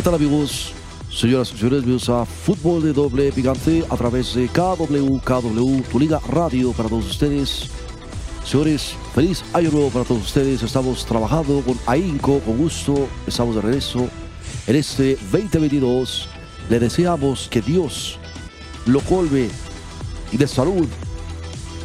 ¿Qué 0.00 0.04
tal 0.04 0.14
amigos? 0.14 0.72
Señoras 1.10 1.52
y 1.52 1.58
señores, 1.58 1.84
bienvenidos 1.84 2.08
a 2.08 2.24
Fútbol 2.24 2.82
de 2.82 2.94
Doble 2.94 3.30
Picante 3.32 3.84
a 3.90 3.96
través 3.98 4.34
de 4.34 4.48
KW, 4.48 5.18
KW, 5.18 5.82
tu 5.92 6.00
liga 6.00 6.18
radio 6.26 6.72
para 6.72 6.88
todos 6.88 7.04
ustedes. 7.04 7.68
Señores, 8.42 8.94
feliz 9.14 9.44
año 9.52 9.70
nuevo 9.70 9.90
para 9.90 10.06
todos 10.06 10.22
ustedes. 10.22 10.62
Estamos 10.62 11.04
trabajando 11.04 11.60
con 11.60 11.78
ahínco, 11.84 12.40
con 12.40 12.56
gusto. 12.56 13.08
Estamos 13.26 13.56
de 13.56 13.60
regreso 13.60 14.08
en 14.66 14.76
este 14.76 15.18
2022. 15.30 16.30
Le 16.70 16.78
deseamos 16.78 17.48
que 17.50 17.60
Dios 17.60 18.18
lo 18.86 19.00
colme 19.00 19.50
de 20.32 20.48
salud, 20.48 20.88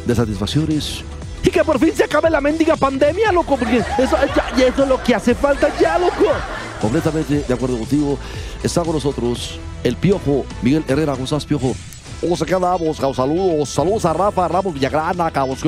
de 0.06 0.14
satisfacciones 0.14 1.04
y 1.42 1.50
que 1.50 1.62
por 1.62 1.78
fin 1.78 1.94
se 1.94 2.04
acabe 2.04 2.30
la 2.30 2.40
mendiga 2.40 2.76
pandemia, 2.76 3.30
loco, 3.30 3.58
porque 3.58 3.76
eso, 3.76 4.16
eso 4.16 4.16
es 4.56 4.88
lo 4.88 5.02
que 5.02 5.14
hace 5.14 5.34
falta 5.34 5.68
ya, 5.78 5.98
loco. 5.98 6.32
Completamente 6.80 7.44
de 7.46 7.54
acuerdo 7.54 7.78
contigo. 7.78 8.18
Está 8.62 8.82
con 8.82 8.94
nosotros 8.94 9.58
el 9.82 9.96
Piojo, 9.96 10.44
Miguel 10.62 10.84
Herrera. 10.86 11.12
¿Cómo 11.12 11.24
estás, 11.24 11.44
Piojo? 11.46 11.74
¿Cómo 12.20 12.36
se 12.36 12.46
quedamos, 12.46 12.96
cabrón? 12.98 13.14
Saludos, 13.14 13.68
saludos 13.68 14.04
a 14.04 14.12
Rafa 14.12 14.48
Ramos 14.48 14.72
Villagrana, 14.74 15.30
que- 15.30 15.38
Ahora, 15.38 15.60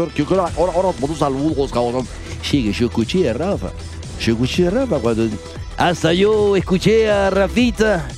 ahora, 0.56 0.88
mando 1.00 1.16
saludos, 1.16 1.70
cabrón. 1.72 2.06
Sí, 2.42 2.72
yo 2.72 2.86
escuché 2.86 3.28
a 3.28 3.32
Rafa. 3.34 3.70
Yo 4.20 4.32
escuché 4.32 4.66
a 4.66 4.70
Rafa 4.70 4.98
cuando... 4.98 5.28
Hasta 5.76 6.12
yo 6.12 6.56
escuché 6.56 7.10
a 7.10 7.30
Rafita. 7.30 8.08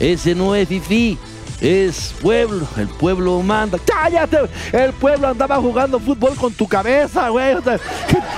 Ese 0.00 0.34
no 0.34 0.54
es 0.54 0.68
Fifi. 0.68 1.18
Es 1.60 2.14
pueblo, 2.20 2.66
el 2.76 2.88
pueblo 2.88 3.40
manda. 3.42 3.78
¡Cállate! 3.84 4.38
El 4.72 4.92
pueblo 4.92 5.28
andaba 5.28 5.56
jugando 5.56 6.00
fútbol 6.00 6.34
con 6.34 6.52
tu 6.52 6.66
cabeza, 6.66 7.28
güey. 7.28 7.54
o. 7.54 7.62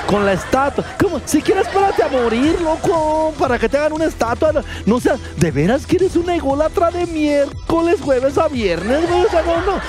Con 0.06 0.26
la 0.26 0.34
estatua. 0.34 0.84
¿Cómo? 1.00 1.20
Si 1.24 1.40
quieres, 1.40 1.66
espérate 1.66 2.02
a 2.02 2.08
morir, 2.08 2.60
loco. 2.60 3.32
Para 3.38 3.58
que 3.58 3.68
te 3.68 3.78
hagan 3.78 3.94
una 3.94 4.04
estatua. 4.04 4.52
No, 4.52 4.62
no 4.86 5.00
sea, 5.00 5.16
¿de 5.36 5.50
veras 5.50 5.86
que 5.86 5.96
eres 5.96 6.16
una 6.16 6.36
ególatra 6.36 6.90
de 6.90 7.06
miércoles, 7.06 8.00
jueves 8.00 8.36
a 8.36 8.48
viernes, 8.48 9.08
güey? 9.08 9.24
O 9.24 9.30
sea, 9.30 9.42
no, 9.42 9.56
no. 9.64 9.80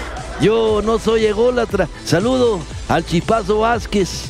Yo 0.41 0.81
no 0.83 0.99
soy 0.99 1.25
ególatra. 1.25 1.87
Saludo 2.05 2.59
al 2.87 3.05
Chipazo 3.05 3.59
Vázquez. 3.59 4.25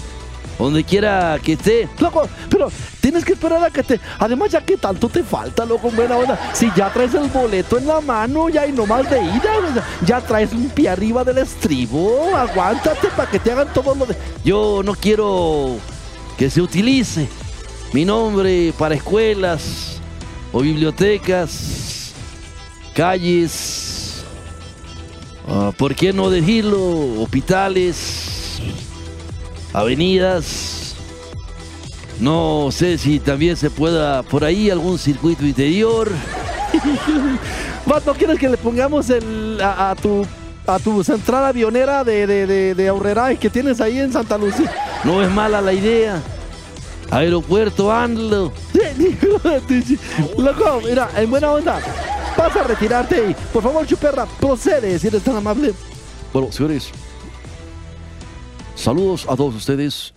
Donde 0.57 0.83
quiera 0.83 1.37
que 1.43 1.53
esté. 1.53 1.89
Loco, 1.99 2.27
pero 2.49 2.71
tienes 3.05 3.23
que 3.23 3.33
esperar 3.33 3.63
a 3.63 3.69
que 3.69 3.83
te. 3.83 3.99
Además, 4.17 4.49
ya 4.49 4.61
que 4.61 4.77
tanto 4.77 5.07
te 5.07 5.21
falta, 5.21 5.63
loco, 5.63 5.91
buena 5.91 6.17
onda. 6.17 6.39
Si 6.55 6.71
ya 6.75 6.91
traes 6.91 7.13
el 7.13 7.29
boleto 7.29 7.77
en 7.77 7.85
la 7.85 8.01
mano, 8.01 8.49
ya 8.49 8.65
y 8.65 8.71
no 8.71 8.87
más 8.87 9.07
de 9.07 9.21
ida, 9.21 9.85
ya 10.03 10.19
traes 10.21 10.51
un 10.51 10.71
pie 10.71 10.89
arriba 10.89 11.23
del 11.23 11.37
estribo. 11.37 12.35
Aguántate 12.35 13.09
para 13.09 13.29
que 13.29 13.37
te 13.37 13.51
hagan 13.51 13.71
todo 13.71 13.93
lo 13.93 14.07
de. 14.07 14.15
Yo 14.43 14.81
no 14.83 14.95
quiero 14.95 15.77
que 16.35 16.49
se 16.49 16.59
utilice 16.61 17.29
mi 17.93 18.05
nombre 18.05 18.73
para 18.75 18.95
escuelas 18.95 20.01
o 20.51 20.61
bibliotecas, 20.61 22.11
calles. 22.95 24.23
ah, 25.47 25.71
¿Por 25.77 25.93
qué 25.93 26.11
no 26.11 26.31
decirlo? 26.31 27.21
Hospitales 27.21 28.57
avenidas. 29.73 30.74
No 32.19 32.69
sé 32.71 32.97
si 32.97 33.19
también 33.19 33.57
se 33.57 33.69
pueda 33.69 34.23
por 34.23 34.43
ahí 34.43 34.69
algún 34.69 34.97
circuito 34.97 35.45
interior. 35.45 36.09
¿No 38.05 38.13
quieres 38.13 38.39
que 38.39 38.49
le 38.49 38.57
pongamos 38.57 39.09
el, 39.09 39.59
a, 39.61 39.91
a 39.91 39.95
tu 39.95 40.25
a 40.67 40.79
tu 40.79 41.03
central 41.03 41.45
avionera 41.45 42.03
de, 42.03 42.25
de, 42.25 42.47
de, 42.47 42.73
de 42.73 43.37
que 43.39 43.49
tienes 43.49 43.79
ahí 43.81 43.99
en 43.99 44.11
Santa 44.11 44.37
Lucía? 44.37 44.71
No 45.03 45.21
es 45.21 45.29
mala 45.29 45.61
la 45.61 45.73
idea. 45.73 46.21
Aeropuerto 47.11 47.91
Andlo. 47.91 48.51
Loco, 50.37 50.81
mira, 50.83 51.09
en 51.15 51.29
buena 51.29 51.51
onda. 51.51 51.79
Vas 52.35 52.55
a 52.55 52.63
retirarte 52.63 53.29
y, 53.29 53.35
por 53.53 53.61
favor, 53.61 53.85
Chuperra, 53.85 54.25
procede 54.25 54.97
si 54.97 55.07
eres 55.07 55.21
tan 55.23 55.35
amable. 55.37 55.73
Bueno, 56.33 56.51
señores, 56.51 56.91
Saludos 58.75 59.25
a 59.29 59.35
todos 59.35 59.55
ustedes. 59.55 60.13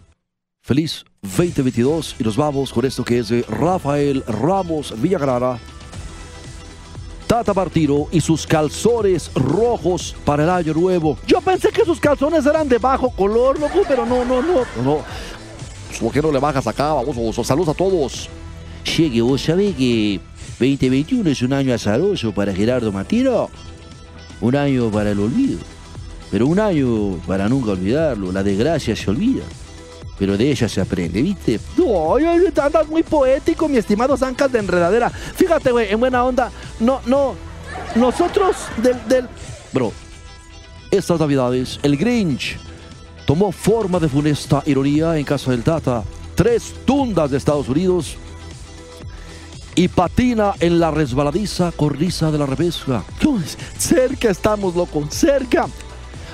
Feliz 0.61 1.05
2022 1.23 2.17
y 2.19 2.25
nos 2.25 2.37
vamos 2.37 2.73
con 2.73 2.85
esto 2.85 3.05
que 3.05 3.19
es 3.19 3.29
de 3.29 3.43
Rafael 3.49 4.23
Ramos 4.27 4.95
Villagrana. 5.01 5.59
Tata 7.27 7.53
Martino 7.53 8.07
y 8.11 8.21
sus 8.21 8.47
calzones 8.47 9.31
rojos 9.35 10.17
para 10.25 10.45
el 10.45 10.51
año 10.51 10.73
nuevo. 10.73 11.19
Yo 11.27 11.41
pensé 11.41 11.71
que 11.71 11.85
sus 11.85 12.01
calzones 12.01 12.47
eran 12.47 12.69
de 12.69 12.79
bajo 12.79 13.11
color, 13.11 13.59
loco, 13.59 13.83
pero 13.87 14.07
no, 14.07 14.25
no, 14.25 14.41
no. 14.41 14.61
No, 14.77 14.83
no. 14.83 14.99
¿Por 16.01 16.13
qué 16.13 16.23
no 16.23 16.33
le 16.33 16.39
bajas 16.39 16.67
acá? 16.67 16.95
Vamos, 16.95 17.37
saludos 17.47 17.69
a 17.69 17.75
todos. 17.75 18.29
Cheque, 18.85 19.21
vos 19.21 19.43
sabés 19.43 19.75
que 19.77 20.21
2021 20.59 21.29
es 21.29 21.43
un 21.43 21.53
año 21.53 21.75
azaroso 21.75 22.33
para 22.33 22.55
Gerardo 22.55 22.93
Martino. 22.93 23.51
Un 24.41 24.57
año 24.57 24.91
para 24.91 25.11
el 25.11 25.21
olvido. 25.21 25.59
Pero 26.31 26.47
un 26.47 26.61
año 26.61 27.19
para 27.27 27.49
nunca 27.49 27.73
olvidarlo. 27.73 28.33
La 28.33 28.43
desgracia 28.43 28.97
se 28.97 29.11
olvida. 29.11 29.43
Pero 30.19 30.37
de 30.37 30.51
ella 30.51 30.69
se 30.69 30.81
aprende, 30.81 31.23
¿viste? 31.23 31.61
Ay, 31.79 32.25
andas 32.61 32.89
muy 32.89 33.03
poético, 33.03 33.69
mi 33.69 33.77
estimado 33.77 34.17
Zancas 34.17 34.51
de 34.51 34.59
Enredadera. 34.59 35.11
Fíjate, 35.11 35.71
güey, 35.71 35.93
en 35.93 36.01
buena 36.01 36.25
onda. 36.25 36.51
No, 36.81 37.01
no. 37.07 37.35
Nosotros 37.95 38.57
del, 38.79 38.97
del. 39.09 39.29
Bro, 39.73 39.93
estas 40.91 41.21
navidades, 41.21 41.79
el 41.83 41.97
Grinch 41.97 42.59
tomó 43.27 43.53
forma 43.53 44.01
de 44.01 44.09
funesta 44.09 44.63
ironía 44.67 45.17
en 45.17 45.25
casa 45.25 45.51
del 45.51 45.63
Tata. 45.63 46.03
Tres 46.35 46.75
tundas 46.85 47.31
de 47.31 47.37
Estados 47.37 47.69
Unidos 47.69 48.17
y 49.75 49.87
patina 49.87 50.55
en 50.59 50.81
la 50.81 50.91
resbaladiza 50.91 51.71
cornisa 51.71 52.33
de 52.33 52.39
la 52.39 52.47
repesca. 52.47 53.05
Cerca 53.79 54.31
estamos, 54.31 54.75
loco, 54.75 55.07
cerca. 55.09 55.69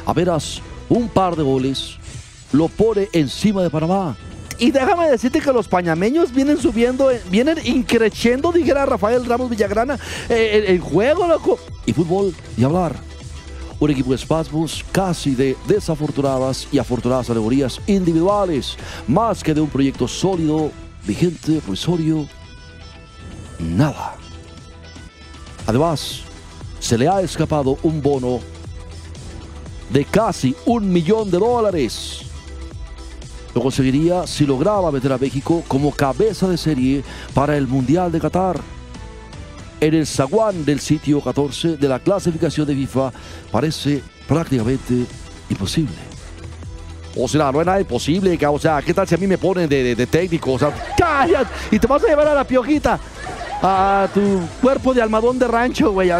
A 0.06 0.12
veras, 0.15 0.62
un 0.89 1.09
par 1.09 1.37
de 1.37 1.43
goles 1.43 1.99
lo 2.54 2.69
pone 2.69 3.09
encima 3.12 3.62
de 3.62 3.70
Panamá. 3.70 4.16
Y 4.59 4.70
déjame 4.70 5.09
decirte 5.09 5.41
que 5.41 5.53
los 5.53 5.66
pañameños 5.66 6.32
vienen 6.32 6.56
subiendo, 6.59 7.10
eh, 7.10 7.20
vienen 7.28 7.59
increciendo, 7.65 8.53
dijera 8.53 8.87
Rafael 8.87 9.26
Ramos 9.26 9.50
Villagrana, 9.50 9.98
eh, 10.28 10.50
el, 10.53 10.75
el 10.75 10.81
juego, 10.81 11.26
loco. 11.26 11.59
Y 11.84 11.93
fútbol, 11.93 12.32
y 12.56 12.62
hablar. 12.62 12.94
Un 13.81 13.91
equipo 13.91 14.10
de 14.10 14.16
espasmos 14.16 14.84
casi 14.93 15.34
de 15.34 15.56
desafortunadas 15.66 16.69
y 16.70 16.78
afortunadas 16.78 17.28
alegorías 17.28 17.81
individuales, 17.88 18.76
más 19.09 19.43
que 19.43 19.53
de 19.53 19.60
un 19.60 19.69
proyecto 19.69 20.06
sólido, 20.06 20.70
vigente, 21.04 21.60
provisorio, 21.60 22.28
nada. 23.59 24.14
Además, 25.66 26.20
se 26.78 26.97
le 26.97 27.09
ha 27.09 27.20
escapado 27.20 27.76
un 27.82 28.00
bono 28.00 28.38
de 29.90 30.05
casi 30.05 30.55
un 30.67 30.93
millón 30.93 31.32
de 31.32 31.38
dólares. 31.38 32.20
Lo 33.55 33.62
conseguiría 33.62 34.27
si 34.27 34.45
lograba 34.47 34.91
meter 34.91 35.12
a 35.12 35.19
México 35.19 35.62
como 35.69 35.93
cabeza 35.93 36.49
de 36.49 36.56
serie 36.56 37.05
para 37.33 37.56
el 37.56 37.69
Mundial 37.69 38.11
de 38.11 38.21
Qatar. 38.21 38.59
En 39.81 39.95
el 39.95 40.06
zaguán 40.06 40.65
del 40.65 40.81
sitio 40.81 41.21
14 41.21 41.77
de 41.77 41.89
la 41.89 41.99
clasificación 41.99 42.67
de 42.67 42.75
FIFA 42.75 43.12
parece 43.53 44.03
prácticamente 44.27 45.05
imposible. 45.51 45.93
O 47.17 47.29
sea, 47.29 47.53
no 47.53 47.61
es 47.61 47.67
nada 47.67 47.81
imposible, 47.81 48.37
o 48.49 48.59
sea, 48.59 48.83
¿qué 48.83 48.93
tal 48.93 49.06
si 49.06 49.15
a 49.15 49.19
mí 49.19 49.27
me 49.29 49.39
ponen 49.39 49.69
de, 49.69 49.95
de- 49.95 50.06
técnico? 50.06 50.55
O 50.55 50.59
sea, 50.59 50.73
¡cállate! 50.99 51.49
Y 51.71 51.79
te 51.79 51.87
vas 51.87 52.03
a 52.03 52.09
llevar 52.09 52.27
a 52.27 52.35
la 52.35 52.45
piojita, 52.45 52.99
a 53.62 54.09
tu 54.12 54.41
cuerpo 54.61 54.93
de 54.93 55.01
almadón 55.03 55.39
de 55.39 55.47
rancho, 55.47 55.93
güey, 55.93 56.11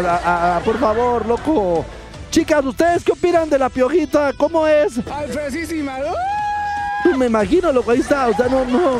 por 0.63 0.79
favor, 0.79 1.25
loco. 1.25 1.83
Chicas, 2.31 2.63
¿ustedes 2.63 3.03
qué 3.03 3.11
opinan 3.11 3.49
de 3.49 3.59
la 3.59 3.67
piojita? 3.69 4.31
¿Cómo 4.37 4.65
es? 4.67 4.99
¡Alfresísima! 5.11 5.97
Me 7.17 7.27
imagino, 7.27 7.71
loco, 7.71 7.91
ahí 7.91 7.99
está, 7.99 8.27
no, 8.49 8.65
no. 8.65 8.99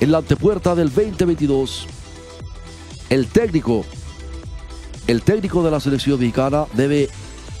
En 0.00 0.10
la 0.10 0.18
antepuerta 0.18 0.74
del 0.74 0.88
2022, 0.88 1.86
el 3.10 3.28
técnico, 3.28 3.84
el 5.06 5.22
técnico 5.22 5.62
de 5.62 5.70
la 5.70 5.78
selección 5.78 6.18
mexicana 6.18 6.66
debe 6.72 7.08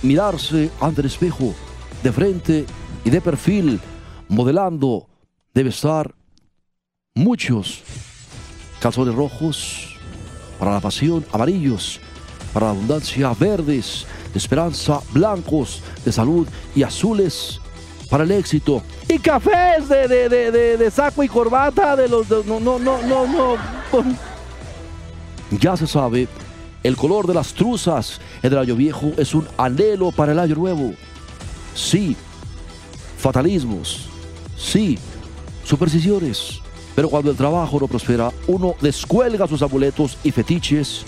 mirarse 0.02 0.70
ante 0.80 1.02
el 1.02 1.06
espejo, 1.06 1.54
de 2.02 2.12
frente 2.12 2.66
y 3.04 3.10
de 3.10 3.20
perfil, 3.20 3.80
modelando 4.28 5.06
debe 5.54 5.70
estar 5.70 6.14
muchos 7.14 7.82
calzones 8.80 9.14
rojos 9.14 9.96
para 10.58 10.72
la 10.72 10.80
pasión, 10.80 11.24
amarillos 11.32 12.00
para 12.52 12.66
la 12.66 12.72
abundancia, 12.72 13.32
verdes 13.38 14.06
de 14.32 14.38
esperanza, 14.38 15.00
blancos 15.12 15.82
de 16.04 16.12
salud 16.12 16.48
y 16.74 16.82
azules 16.82 17.60
para 18.08 18.24
el 18.24 18.30
éxito. 18.32 18.82
Y 19.08 19.18
cafés 19.18 19.88
de, 19.88 20.08
de, 20.08 20.28
de, 20.28 20.76
de 20.76 20.90
saco 20.90 21.22
y 21.22 21.28
corbata 21.28 21.96
de 21.96 22.08
los... 22.08 22.28
no, 22.28 22.60
no, 22.60 22.78
no, 22.78 23.02
no, 23.02 23.26
no. 23.26 23.56
Ya 25.60 25.76
se 25.76 25.86
sabe, 25.86 26.28
el 26.82 26.96
color 26.96 27.26
de 27.26 27.34
las 27.34 27.52
truzas 27.52 28.20
en 28.42 28.52
el 28.52 28.58
año 28.58 28.76
viejo 28.76 29.12
es 29.16 29.34
un 29.34 29.46
anhelo 29.56 30.12
para 30.12 30.32
el 30.32 30.38
año 30.38 30.54
nuevo. 30.54 30.92
Sí, 31.74 32.16
fatalismos. 33.18 34.08
Sí, 34.56 34.98
supersticiones. 35.64 36.60
Pero 36.94 37.10
cuando 37.10 37.30
el 37.30 37.36
trabajo 37.36 37.78
no 37.78 37.88
prospera, 37.88 38.32
uno 38.46 38.74
descuelga 38.80 39.46
sus 39.46 39.62
amuletos 39.62 40.16
y 40.24 40.30
fetiches 40.30 41.04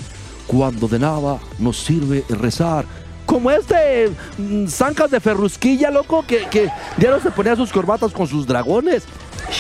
cuando 0.47 0.87
de 0.87 0.99
nada 0.99 1.39
nos 1.59 1.79
sirve 1.79 2.25
rezar. 2.29 2.85
Como 3.29 3.51
este 3.51 4.11
mm, 4.39 4.67
zancas 4.69 5.11
de 5.11 5.21
ferrusquilla, 5.21 5.91
loco, 5.91 6.25
que, 6.27 6.47
que 6.51 6.71
ya 6.97 7.11
no 7.11 7.21
se 7.21 7.31
ponía 7.31 7.55
sus 7.55 7.71
corbatas 7.71 8.11
con 8.11 8.27
sus 8.27 8.47
dragones. 8.47 9.05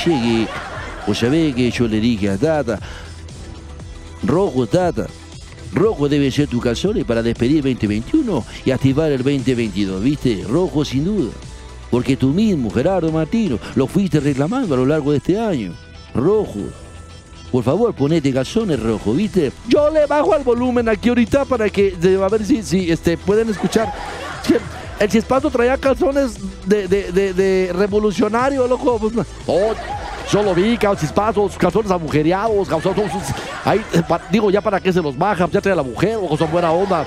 Llegué, 0.06 0.48
o 1.06 1.30
ve 1.30 1.52
que 1.54 1.70
yo 1.70 1.86
le 1.86 2.00
dije 2.00 2.30
a 2.30 2.38
Tata, 2.38 2.80
rojo, 4.22 4.66
Tata, 4.66 5.06
rojo 5.74 6.08
debe 6.08 6.30
ser 6.30 6.48
tu 6.48 6.60
calzón 6.60 7.04
para 7.04 7.22
despedir 7.22 7.62
2021 7.62 8.42
y 8.64 8.70
activar 8.70 9.12
el 9.12 9.18
2022, 9.18 10.02
¿viste? 10.02 10.44
Rojo 10.48 10.82
sin 10.86 11.04
duda. 11.04 11.32
Porque 11.90 12.16
tú 12.16 12.28
mismo, 12.28 12.70
Gerardo 12.70 13.12
Martino, 13.12 13.58
lo 13.74 13.86
fuiste 13.86 14.18
reclamando 14.20 14.74
a 14.74 14.78
lo 14.78 14.86
largo 14.86 15.10
de 15.12 15.18
este 15.18 15.38
año 15.38 15.74
rojo. 16.14 16.60
Por 17.50 17.64
favor, 17.64 17.94
ponete 17.94 18.32
calzones 18.32 18.80
rojo, 18.80 19.12
¿viste? 19.14 19.52
Yo 19.68 19.88
le 19.90 20.06
bajo 20.06 20.34
al 20.34 20.42
volumen 20.42 20.88
aquí 20.88 21.08
ahorita 21.08 21.44
para 21.46 21.70
que, 21.70 21.94
a 22.22 22.28
ver 22.28 22.44
si, 22.44 22.62
si 22.62 22.90
este, 22.90 23.16
pueden 23.16 23.48
escuchar. 23.48 23.92
El 24.98 25.08
chispazo 25.08 25.50
traía 25.50 25.78
calzones 25.78 26.38
de, 26.66 26.88
de, 26.88 27.32
de, 27.32 27.72
revolucionario, 27.72 28.66
loco. 28.66 29.00
Oh, 29.46 29.72
yo 30.30 30.42
lo 30.42 30.54
vi, 30.54 30.76
chispazos, 30.76 31.56
calzones 31.56 31.90
agujereados, 31.90 32.68
calzones. 32.68 33.12
Ahí, 33.64 33.80
eh, 33.92 34.02
digo, 34.30 34.50
ya 34.50 34.60
para 34.60 34.80
qué 34.80 34.92
se 34.92 35.00
los 35.00 35.16
baja, 35.16 35.48
ya 35.50 35.60
trae 35.60 35.76
la 35.76 35.82
mujer, 35.82 36.18
o 36.20 36.36
son 36.36 36.50
buena 36.50 36.70
onda. 36.72 37.06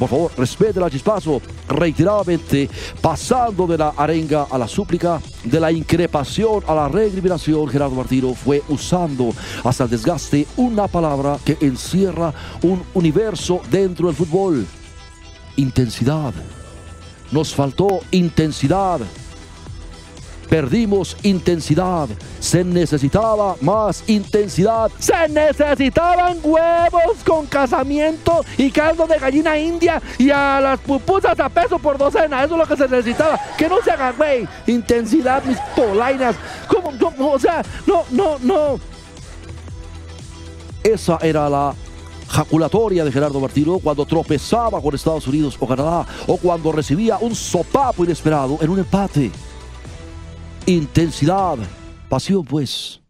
Por 0.00 0.08
favor, 0.08 0.32
respete 0.34 0.80
el 0.80 0.90
chispazo. 0.90 1.42
Reiteradamente, 1.68 2.70
pasando 3.02 3.66
de 3.66 3.76
la 3.76 3.90
arenga 3.90 4.46
a 4.50 4.56
la 4.56 4.66
súplica, 4.66 5.20
de 5.44 5.60
la 5.60 5.70
increpación 5.70 6.64
a 6.66 6.74
la 6.74 6.88
recriminación, 6.88 7.68
Gerardo 7.68 7.96
Martino 7.96 8.32
fue 8.32 8.62
usando 8.70 9.34
hasta 9.62 9.84
el 9.84 9.90
desgaste 9.90 10.46
una 10.56 10.88
palabra 10.88 11.38
que 11.44 11.58
encierra 11.60 12.32
un 12.62 12.82
universo 12.94 13.60
dentro 13.70 14.06
del 14.06 14.16
fútbol. 14.16 14.66
Intensidad. 15.56 16.32
Nos 17.30 17.54
faltó 17.54 18.00
intensidad. 18.10 19.00
Perdimos 20.50 21.16
intensidad. 21.22 22.08
Se 22.40 22.64
necesitaba 22.64 23.54
más 23.60 24.02
intensidad. 24.08 24.90
Se 24.98 25.28
necesitaban 25.28 26.38
huevos 26.42 27.18
con 27.24 27.46
casamiento 27.46 28.44
y 28.58 28.72
caldo 28.72 29.06
de 29.06 29.16
gallina 29.16 29.56
india 29.56 30.02
y 30.18 30.28
a 30.30 30.60
las 30.60 30.80
pupusas 30.80 31.38
a 31.38 31.48
peso 31.48 31.78
por 31.78 31.96
docena. 31.96 32.42
Eso 32.42 32.54
es 32.54 32.58
lo 32.58 32.66
que 32.66 32.82
se 32.82 32.88
necesitaba. 32.88 33.38
Que 33.56 33.68
no 33.68 33.80
se 33.80 33.92
haga, 33.92 34.10
güey. 34.10 34.48
Intensidad, 34.66 35.44
mis 35.44 35.56
polainas. 35.76 36.34
¿Cómo? 36.66 37.32
O 37.32 37.38
sea, 37.38 37.62
no, 37.86 38.02
no, 38.10 38.36
no. 38.40 38.80
Esa 40.82 41.18
era 41.22 41.48
la 41.48 41.74
jaculatoria 42.26 43.04
de 43.04 43.12
Gerardo 43.12 43.38
Martino 43.38 43.78
cuando 43.78 44.04
tropezaba 44.04 44.80
con 44.80 44.96
Estados 44.96 45.28
Unidos 45.28 45.56
o 45.60 45.68
Canadá 45.68 46.04
o 46.26 46.36
cuando 46.38 46.72
recibía 46.72 47.18
un 47.20 47.36
sopapo 47.36 48.02
inesperado 48.02 48.58
en 48.60 48.70
un 48.70 48.80
empate 48.80 49.30
intensidad, 50.70 51.56
pasión, 52.08 52.44
pues. 52.44 53.00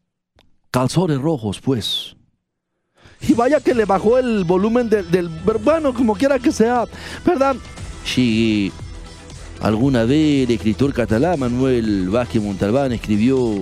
Calzones 0.70 1.20
rojos, 1.20 1.60
pues. 1.60 2.16
Y 3.20 3.34
vaya 3.34 3.60
que 3.60 3.74
le 3.74 3.84
bajó 3.84 4.18
el 4.18 4.44
volumen 4.44 4.88
del, 4.88 5.28
bueno, 5.62 5.92
como 5.92 6.14
quiera 6.14 6.38
que 6.38 6.52
sea, 6.52 6.86
¿verdad? 7.24 7.56
Sí, 8.04 8.72
alguna 9.60 10.04
vez 10.04 10.48
el 10.48 10.54
escritor 10.54 10.92
catalán 10.94 11.38
Manuel 11.38 12.08
Vázquez 12.08 12.42
Montalbán 12.42 12.92
escribió 12.92 13.60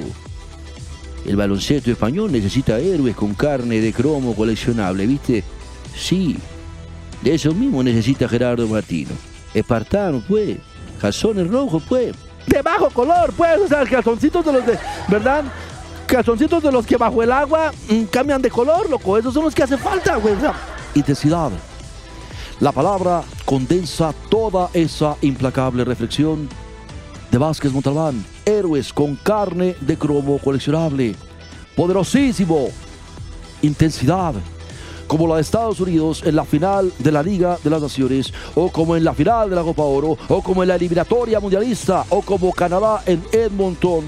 el 1.27 1.37
baloncesto 1.37 1.91
español 1.91 2.31
necesita 2.31 2.79
héroes 2.79 3.17
con 3.17 3.35
carne 3.35 3.81
de 3.81 3.93
cromo 3.93 4.37
coleccionable, 4.37 5.07
¿viste? 5.07 5.43
Sí, 5.97 6.37
de 7.23 7.35
eso 7.35 7.53
mismo 7.53 7.83
necesita 7.83 8.29
Gerardo 8.29 8.69
Martino. 8.69 9.11
Espartano, 9.53 10.23
pues. 10.29 10.59
Calzones 11.01 11.49
rojos, 11.49 11.83
pues 11.89 12.15
de 12.49 12.63
bajo 12.63 12.91
color, 12.91 13.33
pues, 13.37 13.59
o 13.61 13.69
sea, 13.69 13.85
calzoncitos 13.85 14.45
de 14.45 14.53
los 14.53 14.67
de, 14.67 14.79
¿verdad? 15.09 15.45
Calzoncitos 16.07 16.63
de 16.63 16.73
los 16.73 16.87
que 16.87 16.97
bajo 16.97 17.23
el 17.23 17.31
agua 17.33 17.73
mm, 17.89 18.05
cambian 18.05 18.41
de 18.41 18.51
color, 18.51 18.89
loco, 18.89 19.19
esos 19.19 19.35
son 19.35 19.45
los 19.45 19.55
que 19.55 19.63
hace 19.63 19.77
falta, 19.77 20.17
güey. 20.17 20.35
Intensidad. 20.95 21.51
La 22.61 22.73
palabra 22.73 23.23
condensa 23.45 24.13
toda 24.29 24.71
esa 24.73 25.17
implacable 25.21 25.85
reflexión 25.85 26.49
de 27.31 27.39
Vázquez 27.39 27.73
Montalbán. 27.73 28.25
Héroes 28.45 28.93
con 28.93 29.15
carne 29.17 29.77
de 29.81 29.97
cromo 29.97 30.39
coleccionable. 30.39 31.15
Poderosísimo. 31.77 32.71
Intensidad 33.63 34.35
como 35.09 35.27
la 35.27 35.37
de 35.37 35.41
Estados 35.41 35.81
Unidos 35.81 36.23
en 36.25 36.37
la 36.37 36.45
final 36.45 36.93
de 36.99 37.11
la 37.11 37.23
Liga 37.23 37.59
de 37.65 37.71
las 37.71 37.81
Naciones, 37.83 38.33
o 38.55 38.71
como 38.71 38.95
en 38.95 39.03
la 39.03 39.15
final 39.15 39.51
de 39.51 39.57
la 39.57 39.63
Copa 39.63 39.83
Oro, 39.83 40.17
o 40.29 40.43
como 40.43 40.63
en 40.63 40.69
la 40.69 40.77
eliminatoria 40.77 41.41
mundialista, 41.41 42.05
o 42.11 42.23
como 42.23 42.53
Canadá 42.53 43.03
en 43.07 43.25
Edmonton. 43.33 44.05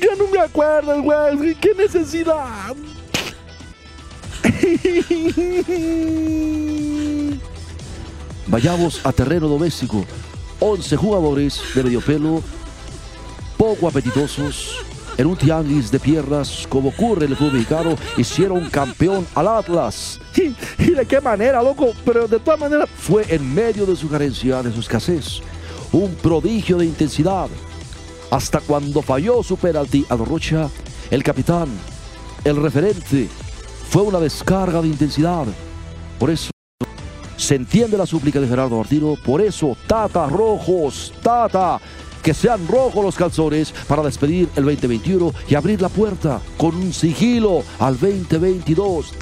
ya 0.00 0.16
no 0.18 0.26
me 0.32 0.40
acuerdo, 0.40 1.00
güey. 1.02 1.54
¡Qué 1.56 1.74
necesidad! 1.74 2.74
Vayamos 8.48 9.04
a 9.04 9.12
terreno 9.12 9.48
doméstico. 9.48 10.06
11 10.60 10.96
jugadores 10.96 11.60
de 11.74 11.82
medio 11.82 12.00
pelo, 12.00 12.40
poco 13.58 13.88
apetitosos, 13.88 14.86
en 15.16 15.26
un 15.26 15.36
tianguis 15.36 15.90
de 15.90 15.98
piernas, 15.98 16.66
como 16.68 16.90
ocurre 16.90 17.24
en 17.24 17.32
el 17.32 17.36
fútbol 17.36 17.54
mexicano, 17.54 17.96
hicieron 18.16 18.68
campeón 18.68 19.26
al 19.34 19.48
Atlas. 19.48 20.20
¿Y, 20.78 20.90
de 20.90 21.06
qué 21.06 21.20
manera, 21.20 21.62
loco? 21.62 21.92
Pero 22.04 22.28
de 22.28 22.38
todas 22.38 22.60
maneras 22.60 22.88
fue 22.96 23.24
en 23.34 23.54
medio 23.54 23.86
de 23.86 23.96
su 23.96 24.08
carencia, 24.08 24.62
de 24.62 24.72
su 24.72 24.80
escasez. 24.80 25.40
Un 25.92 26.14
prodigio 26.16 26.78
de 26.78 26.86
intensidad. 26.86 27.48
Hasta 28.30 28.60
cuando 28.60 29.02
falló 29.02 29.42
su 29.42 29.56
penalti 29.56 30.04
a 30.08 30.16
Rocha, 30.16 30.68
el 31.10 31.22
capitán, 31.22 31.68
el 32.44 32.56
referente, 32.56 33.28
fue 33.88 34.02
una 34.02 34.18
descarga 34.18 34.82
de 34.82 34.88
intensidad. 34.88 35.46
Por 36.18 36.30
eso 36.30 36.50
se 37.36 37.54
entiende 37.54 37.96
la 37.96 38.06
súplica 38.06 38.40
de 38.40 38.48
Gerardo 38.48 38.76
Martino. 38.76 39.14
Por 39.24 39.40
eso, 39.40 39.76
Tata 39.86 40.26
Rojos, 40.26 41.12
Tata, 41.22 41.80
que 42.26 42.34
sean 42.34 42.66
rojos 42.66 43.02
los 43.04 43.14
calzones 43.14 43.72
para 43.86 44.02
despedir 44.02 44.48
el 44.56 44.64
2021 44.64 45.32
y 45.48 45.54
abrir 45.54 45.80
la 45.80 45.88
puerta 45.88 46.40
con 46.56 46.74
un 46.74 46.92
sigilo 46.92 47.62
al 47.78 47.96
2022. 47.96 49.14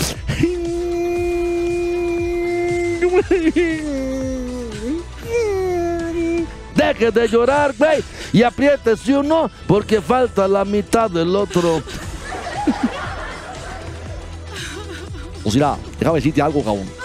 Deje 6.74 7.10
de 7.10 7.28
llorar, 7.28 7.74
güey, 7.76 8.02
y 8.32 8.42
apriétese 8.42 9.18
uno 9.18 9.50
porque 9.66 10.00
falta 10.00 10.48
la 10.48 10.64
mitad 10.64 11.10
del 11.10 11.36
otro. 11.36 11.76
o 15.44 15.50
sea, 15.50 15.76
déjame 15.98 16.20
decirte 16.20 16.40
algo, 16.40 16.64
cabrón. 16.64 17.03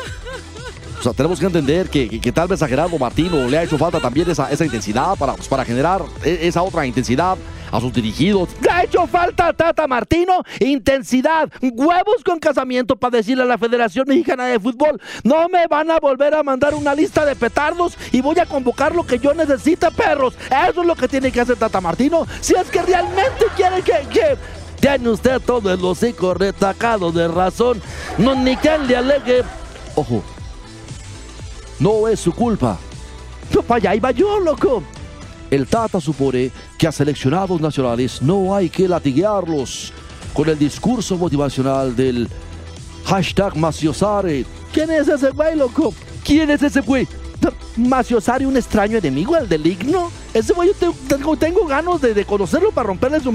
O 0.99 1.01
sea, 1.01 1.13
tenemos 1.13 1.39
que 1.39 1.45
entender 1.45 1.89
que, 1.89 2.31
tal 2.33 2.49
vez 2.49 2.61
a 2.61 2.67
Gerardo 2.67 2.97
Martino 2.99 3.47
le 3.47 3.57
ha 3.57 3.63
hecho 3.63 3.77
falta 3.77 4.01
también 4.01 4.29
esa, 4.29 4.51
intensidad 4.51 5.15
para, 5.17 5.33
pues, 5.33 5.49
generar 5.65 6.01
e, 6.25 6.39
esa 6.41 6.61
otra 6.61 6.85
intensidad 6.85 7.37
a 7.71 7.79
sus 7.79 7.93
dirigidos. 7.93 8.49
Le 8.61 8.69
ha 8.69 8.83
hecho 8.83 9.07
falta 9.07 9.47
a 9.47 9.53
Tata 9.53 9.87
Martino 9.87 10.43
intensidad, 10.59 11.49
huevos 11.61 12.23
con 12.25 12.39
casamiento 12.39 12.97
para 12.97 13.17
decirle 13.17 13.43
a 13.43 13.45
la 13.45 13.57
Federación 13.57 14.05
Mexicana 14.07 14.45
de 14.47 14.59
Fútbol, 14.59 14.99
no 15.23 15.47
me 15.47 15.67
van 15.67 15.89
a 15.89 15.99
volver 15.99 16.33
a 16.33 16.43
mandar 16.43 16.73
una 16.73 16.93
lista 16.93 17.23
de 17.23 17.35
petardos 17.35 17.97
y 18.11 18.19
voy 18.19 18.37
a 18.39 18.45
convocar 18.45 18.93
lo 18.93 19.05
que 19.05 19.19
yo 19.19 19.33
necesite, 19.33 19.91
perros. 19.91 20.37
Eso 20.47 20.81
es 20.81 20.87
lo 20.87 20.95
que 20.95 21.07
tiene 21.07 21.31
que 21.31 21.39
hacer 21.39 21.55
Tata 21.55 21.79
Martino. 21.79 22.27
Si 22.41 22.55
es 22.55 22.69
que 22.69 22.81
realmente 22.81 23.45
quiere 23.55 23.81
que, 23.83 24.05
que 24.11 24.37
tiene 24.81 25.09
usted 25.09 25.39
todo 25.39 25.71
el 25.71 25.83
hocico 25.83 26.33
retacado 26.33 27.13
de 27.13 27.29
razón, 27.29 27.81
no 28.17 28.35
ni 28.35 28.57
quien 28.57 28.85
le 28.87 28.97
alegue. 28.97 29.43
Ojo, 29.95 30.23
no 31.79 32.07
es 32.07 32.19
su 32.19 32.33
culpa. 32.33 32.77
No, 33.53 33.63
para 33.63 33.77
allá 33.77 33.95
iba 33.95 34.11
yo, 34.11 34.39
loco. 34.39 34.83
el 35.49 35.65
Tata 35.65 35.99
supone 35.99 36.51
que 36.77 36.87
a 36.87 36.91
seleccionados 36.91 37.59
nacionales 37.59 38.21
no 38.21 38.53
hay 38.53 38.69
que 38.69 38.87
latiguearlos 38.87 39.91
con 40.33 40.47
el 40.47 40.59
discurso 40.59 41.17
motivacional 41.17 41.95
del 41.95 42.29
hashtag 43.05 43.57
Maciosare. 43.57 44.45
¿Quién 44.71 44.91
es 44.91 45.07
ese 45.07 45.31
güey, 45.31 45.55
loco? 45.55 45.93
¿Quién 46.23 46.49
es 46.51 46.61
ese 46.61 46.81
güey? 46.81 47.07
Maciosare, 47.77 48.45
un 48.45 48.57
extraño 48.57 48.97
enemigo, 48.97 49.35
el 49.37 49.47
del 49.47 49.65
Igno. 49.65 50.11
Ese 50.33 50.53
güey 50.53 50.69
yo 50.79 50.93
tengo, 51.07 51.37
tengo 51.37 51.65
ganas 51.65 52.01
de, 52.01 52.13
de, 52.13 52.25
conocerlo 52.25 52.71
para 52.71 52.87
romperle 52.87 53.19
su... 53.19 53.31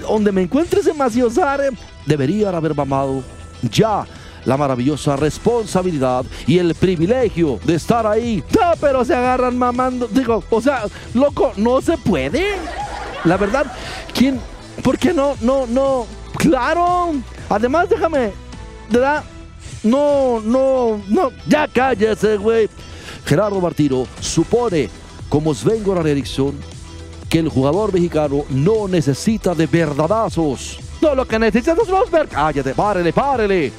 Donde 0.00 0.32
me 0.32 0.42
encuentre 0.42 0.80
ese 0.80 0.94
Maciosare, 0.94 1.70
deberían 2.06 2.54
haber 2.54 2.74
mamado 2.74 3.22
ya 3.70 4.06
la 4.44 4.56
maravillosa 4.56 5.16
responsabilidad 5.16 6.24
y 6.46 6.58
el 6.58 6.74
privilegio 6.74 7.58
de 7.64 7.74
estar 7.74 8.06
ahí. 8.06 8.42
No, 8.54 8.72
pero 8.80 9.04
se 9.04 9.14
agarran 9.14 9.56
mamando. 9.56 10.06
Digo, 10.08 10.42
o 10.50 10.60
sea, 10.60 10.84
loco, 11.14 11.52
no 11.56 11.80
se 11.80 11.96
puede. 11.98 12.56
La 13.24 13.36
verdad, 13.36 13.72
¿quién? 14.12 14.40
¿Por 14.82 14.98
qué 14.98 15.12
no? 15.12 15.34
No, 15.40 15.66
no. 15.66 16.06
Claro. 16.36 17.14
Además, 17.48 17.88
déjame, 17.88 18.32
¿verdad? 18.90 19.24
No, 19.82 20.40
no, 20.40 21.00
no. 21.08 21.30
Ya 21.46 21.68
cállese, 21.68 22.36
güey. 22.36 22.68
Gerardo 23.24 23.60
Martino 23.60 24.06
supone, 24.20 24.90
como 25.28 25.54
Sven 25.54 25.82
Goran 25.82 26.06
Eriksson, 26.06 26.54
que 27.30 27.38
el 27.38 27.48
jugador 27.48 27.92
mexicano 27.92 28.44
no 28.50 28.86
necesita 28.88 29.54
de 29.54 29.66
verdadazos. 29.66 30.78
No, 31.00 31.14
lo 31.14 31.26
que 31.26 31.38
necesita 31.38 31.72
es 31.72 31.88
Rosberg. 31.88 32.28
Cállate, 32.28 32.74
párele, 32.74 33.12
párele 33.12 33.72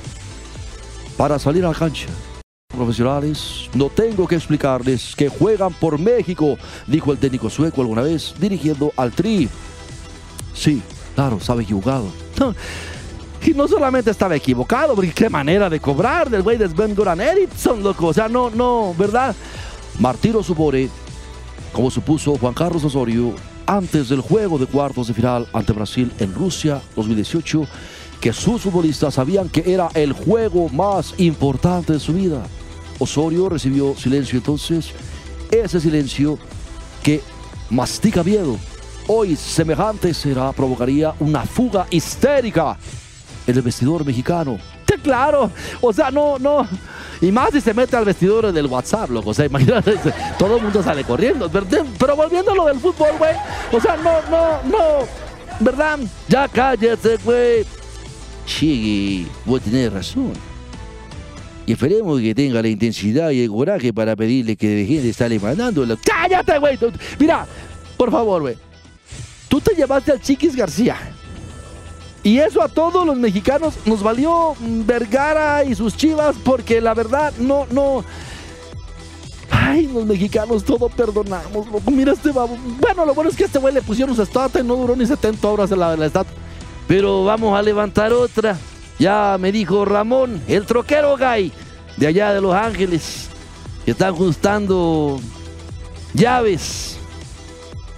para 1.18 1.40
salir 1.40 1.66
a 1.66 1.70
la 1.70 1.74
cancha. 1.74 2.08
Profesionales, 2.68 3.70
no 3.74 3.90
tengo 3.90 4.28
que 4.28 4.36
explicarles 4.36 5.16
que 5.16 5.30
juegan 5.30 5.74
por 5.74 5.98
México, 5.98 6.58
dijo 6.88 7.12
el 7.12 7.18
técnico 7.18 7.50
sueco 7.50 7.82
alguna 7.82 8.02
vez, 8.02 8.34
dirigiendo 8.40 8.92
al 8.98 9.12
Tri. 9.12 9.48
Sí, 10.54 10.82
claro, 11.16 11.38
estaba 11.38 11.62
equivocado. 11.62 12.06
Y 13.46 13.54
no 13.54 13.68
solamente 13.68 14.10
estaba 14.10 14.36
equivocado, 14.36 14.96
porque 14.96 15.12
qué 15.12 15.30
manera 15.30 15.70
de 15.70 15.80
cobrar 15.80 16.32
del 16.32 16.42
güey 16.42 16.58
de 16.58 16.68
Sven 16.68 16.96
Goran 16.96 17.22
Eriksson, 17.22 17.84
loco. 17.84 18.08
O 18.08 18.14
sea, 18.14 18.28
no, 18.28 18.50
no, 18.50 18.96
¿verdad? 18.98 19.36
Martino 20.00 20.42
supone, 20.42 20.90
como 21.72 21.92
supuso 21.92 22.36
Juan 22.40 22.56
Carlos 22.56 22.84
Osorio, 22.84 23.36
antes 23.68 24.10
del 24.10 24.22
juego 24.22 24.58
de 24.58 24.66
cuartos 24.66 25.08
de 25.08 25.14
final 25.14 25.48
ante 25.54 25.74
Brasil 25.74 26.12
en 26.18 26.34
Rusia 26.34 26.82
2018, 26.96 27.68
que 28.20 28.34
sus 28.34 28.62
futbolistas 28.62 29.14
sabían 29.14 29.50
que 29.50 29.64
era 29.66 29.90
el 29.94 30.14
juego 30.14 30.70
más 30.70 31.14
importante 31.18 31.94
de 31.94 32.00
su 32.00 32.14
vida. 32.14 32.44
Osorio 33.00 33.50
recibió 33.50 33.96
silencio 33.96 34.38
entonces, 34.38 34.92
ese 35.52 35.80
silencio 35.80 36.38
que 37.04 37.22
mastica 37.70 38.24
miedo. 38.24 38.58
Hoy 39.08 39.36
semejante 39.36 40.14
será, 40.14 40.52
provocaría 40.54 41.14
una 41.20 41.44
fuga 41.44 41.86
histérica 41.92 42.78
en 43.46 43.56
el 43.56 43.62
vestidor 43.62 44.06
mexicano. 44.06 44.58
Claro, 45.04 45.52
o 45.82 45.94
sea, 45.94 46.10
no, 46.10 46.40
no. 46.40 46.68
Y 47.22 47.32
más 47.32 47.52
si 47.52 47.62
se 47.62 47.76
mete 47.76 47.96
al 47.96 48.06
vestidor 48.06 48.52
del 48.52 48.66
WhatsApp, 48.66 49.12
loco. 49.12 49.32
O 49.32 49.34
sea, 49.36 49.46
imagínate, 49.52 50.00
todo 50.40 50.58
el 50.58 50.64
mundo 50.64 50.82
sale 50.82 51.04
corriendo. 51.04 51.48
Pero 51.52 52.16
volviendo 52.16 52.54
a 52.54 52.56
lo 52.56 52.66
del 52.66 52.80
fútbol, 52.80 53.10
güey. 53.20 53.36
O 53.72 53.80
sea, 53.80 53.98
no, 53.98 54.22
no, 54.32 54.64
no. 54.64 55.06
¿Verdad? 55.60 56.00
Ya 56.28 56.48
cállate, 56.48 57.18
güey 57.24 57.66
llegue, 58.46 59.28
vos 59.46 59.62
tenés 59.62 59.92
razón. 59.92 60.34
Y 61.66 61.72
esperemos 61.72 62.22
que 62.22 62.36
tenga 62.36 62.62
la 62.62 62.68
intensidad 62.68 63.32
y 63.32 63.42
el 63.42 63.50
coraje 63.50 63.92
para 63.92 64.16
pedirle 64.16 64.56
que 64.56 64.68
dejen 64.68 65.02
de 65.02 65.10
estarle 65.10 65.40
mandando. 65.40 65.86
¡Cállate, 66.04 66.60
güey! 66.60 66.78
Mira, 67.18 67.48
por 67.98 68.12
favor, 68.12 68.44
güey. 68.44 68.56
Tú 69.48 69.60
te 69.60 69.74
llevaste 69.74 70.12
al 70.12 70.22
Chiquis 70.22 70.56
García. 70.56 70.98
Y 72.22 72.40
eso 72.40 72.62
a 72.62 72.68
todos 72.68 73.06
los 73.06 73.16
mexicanos 73.18 73.76
nos 73.86 74.02
valió 74.02 74.56
Vergara 74.60 75.64
y 75.64 75.76
sus 75.76 75.96
chivas 75.96 76.36
porque 76.44 76.82
la 76.82 76.94
verdad 76.94 77.32
no, 77.38 77.68
no. 77.70 78.04
Ay, 79.52 79.88
los 79.88 80.06
mexicanos 80.06 80.64
todo 80.64 80.90
perdonamos, 80.90 81.68
Mira 81.92 82.14
este 82.14 82.32
babo. 82.32 82.58
Bueno, 82.80 83.06
lo 83.06 83.14
bueno 83.14 83.30
es 83.30 83.36
que 83.36 83.44
este 83.44 83.60
güey 83.60 83.74
le 83.74 83.82
pusieron 83.82 84.16
su 84.16 84.24
estatua 84.24 84.62
y 84.62 84.64
no 84.64 84.76
duró 84.76 84.96
ni 84.96 85.06
70 85.06 85.48
horas 85.48 85.72
en 85.72 85.80
la, 85.80 85.96
la 85.96 86.08
estatua. 86.08 86.34
Pero 86.88 87.24
vamos 87.24 87.58
a 87.58 87.62
levantar 87.62 88.14
otra. 88.14 88.58
Ya 89.00 89.38
me 89.40 89.52
dijo 89.52 89.86
Ramón, 89.86 90.42
el 90.48 90.66
troquero 90.66 91.18
gay 91.18 91.52
de 91.98 92.08
allá 92.08 92.34
de 92.34 92.42
Los 92.42 92.54
Ángeles, 92.54 93.30
que 93.84 93.92
está 93.92 94.08
ajustando 94.08 95.20
llaves 96.14 96.98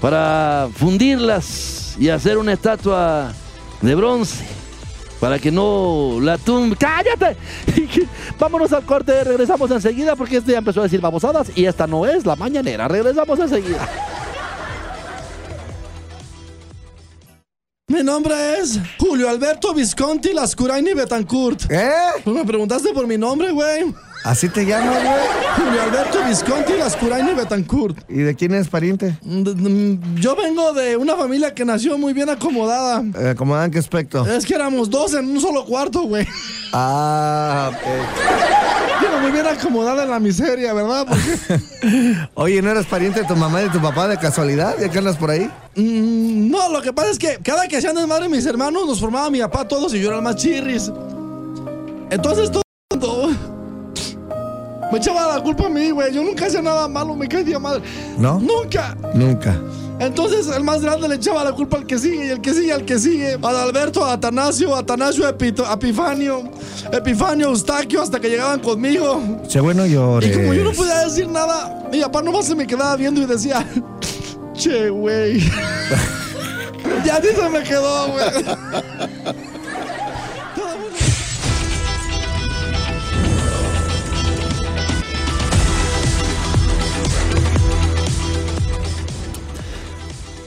para 0.01 0.69
fundirlas 0.75 1.95
y 1.99 2.09
hacer 2.09 2.37
una 2.37 2.53
estatua 2.53 3.33
de 3.81 3.95
bronce 3.95 4.43
para 5.19 5.39
que 5.39 5.51
no 5.51 6.19
la 6.21 6.37
tumbe. 6.37 6.75
¡Cállate! 6.75 7.37
Vámonos 8.39 8.71
al 8.73 8.83
corte, 8.83 9.23
regresamos 9.23 9.69
enseguida 9.71 10.15
porque 10.15 10.37
este 10.37 10.51
ya 10.51 10.59
empezó 10.59 10.81
a 10.81 10.83
decir 10.83 11.01
babosadas 11.01 11.51
y 11.55 11.65
esta 11.65 11.87
no 11.87 12.05
es 12.05 12.25
la 12.25 12.35
mañanera. 12.35 12.87
Regresamos 12.87 13.39
enseguida. 13.39 13.87
Mi 17.89 18.03
nombre 18.03 18.35
es 18.59 18.77
Julio 18.99 19.29
Alberto 19.29 19.73
Visconti 19.73 20.33
Lascuraini 20.33 20.93
Betancourt. 20.93 21.71
¿Eh? 21.71 21.89
Me 22.25 22.43
preguntaste 22.43 22.89
por 22.91 23.07
mi 23.07 23.17
nombre, 23.17 23.49
güey. 23.53 23.95
¿Así 24.25 24.49
te 24.49 24.65
llamas, 24.65 25.01
güey? 25.01 25.15
Julio 25.55 25.83
Alberto 25.83 26.17
Visconti 26.27 26.73
Lascuraini 26.73 27.33
Betancourt. 27.33 27.97
¿Y 28.09 28.17
de 28.17 28.35
quién 28.35 28.53
es 28.55 28.67
pariente? 28.67 29.17
Yo 30.15 30.35
vengo 30.35 30.73
de 30.73 30.97
una 30.97 31.15
familia 31.15 31.55
que 31.55 31.63
nació 31.63 31.97
muy 31.97 32.11
bien 32.11 32.29
acomodada. 32.29 33.05
Eh, 33.21 33.29
¿Acomodada 33.29 33.63
en 33.67 33.71
qué 33.71 33.79
aspecto? 33.79 34.27
Es 34.27 34.45
que 34.45 34.55
éramos 34.55 34.89
dos 34.89 35.13
en 35.13 35.25
un 35.25 35.39
solo 35.39 35.63
cuarto, 35.63 36.01
güey. 36.01 36.27
Ah, 36.73 37.71
ok. 37.73 38.66
Muy 39.21 39.31
bien 39.31 39.47
acomodada 39.47 40.03
en 40.03 40.09
la 40.09 40.19
miseria, 40.19 40.73
¿verdad? 40.73 41.07
Oye, 42.35 42.61
¿no 42.61 42.71
eres 42.71 42.85
pariente 42.85 43.21
de 43.21 43.25
tu 43.27 43.35
mamá 43.35 43.61
y 43.61 43.65
de 43.65 43.69
tu 43.71 43.81
papá 43.81 44.07
de 44.07 44.17
casualidad? 44.17 44.75
¿Ya 44.79 44.89
que 44.89 44.97
andas 44.97 45.17
por 45.17 45.31
ahí? 45.31 45.49
Mm, 45.75 46.49
no, 46.49 46.69
lo 46.69 46.81
que 46.81 46.93
pasa 46.93 47.11
es 47.11 47.19
que 47.19 47.39
cada 47.43 47.67
que 47.67 47.77
hacían 47.77 47.95
desmadre 47.95 48.29
mis 48.29 48.45
hermanos, 48.45 48.85
nos 48.85 48.99
formaba 48.99 49.29
mi 49.29 49.39
papá 49.39 49.67
todos 49.67 49.93
y 49.93 50.01
yo 50.01 50.09
era 50.09 50.17
el 50.17 50.23
más 50.23 50.35
chirris. 50.35 50.91
Entonces 52.09 52.51
todo... 52.51 52.61
Me 54.97 55.03
echaba 55.03 55.35
la 55.35 55.43
culpa 55.43 55.67
a 55.67 55.69
mí, 55.69 55.91
güey. 55.91 56.11
Yo 56.11 56.23
nunca 56.23 56.47
hacía 56.47 56.59
nada 56.59 56.87
malo, 56.87 57.15
me 57.15 57.27
caía 57.27 57.59
madre. 57.59 57.83
¿No? 58.17 58.39
Nunca. 58.39 58.97
Nunca. 59.13 59.55
Entonces 59.99 60.47
el 60.47 60.63
más 60.63 60.81
grande 60.81 61.07
le 61.07 61.15
echaba 61.15 61.43
la 61.43 61.51
culpa 61.51 61.77
al 61.77 61.85
que 61.85 61.99
sigue 61.99 62.25
y 62.25 62.29
el 62.29 62.41
que 62.41 62.51
sigue 62.51 62.73
al 62.73 62.83
que 62.83 62.97
sigue. 62.97 63.37
A 63.39 63.61
Alberto, 63.61 64.03
a 64.03 64.13
Atanasio, 64.13 64.75
Atanasio, 64.75 65.27
Epito, 65.29 65.71
Epifanio, 65.71 66.49
Epifanio, 66.91 67.49
Eustaquio, 67.49 68.01
hasta 68.01 68.19
que 68.19 68.27
llegaban 68.27 68.59
conmigo. 68.59 69.21
Che, 69.47 69.59
bueno, 69.59 69.85
llores. 69.85 70.31
Y 70.31 70.33
como 70.33 70.55
yo 70.55 70.63
no 70.63 70.71
podía 70.71 71.05
decir 71.05 71.27
nada, 71.27 71.87
mi 71.91 72.01
papá 72.01 72.23
nomás 72.23 72.47
se 72.47 72.55
me 72.55 72.65
quedaba 72.65 72.95
viendo 72.95 73.21
y 73.21 73.27
decía, 73.27 73.67
che, 74.53 74.89
güey. 74.89 75.41
ya 77.05 77.17
así 77.17 77.27
se 77.35 77.49
me 77.51 77.61
quedó, 77.61 78.07
güey. 78.13 78.25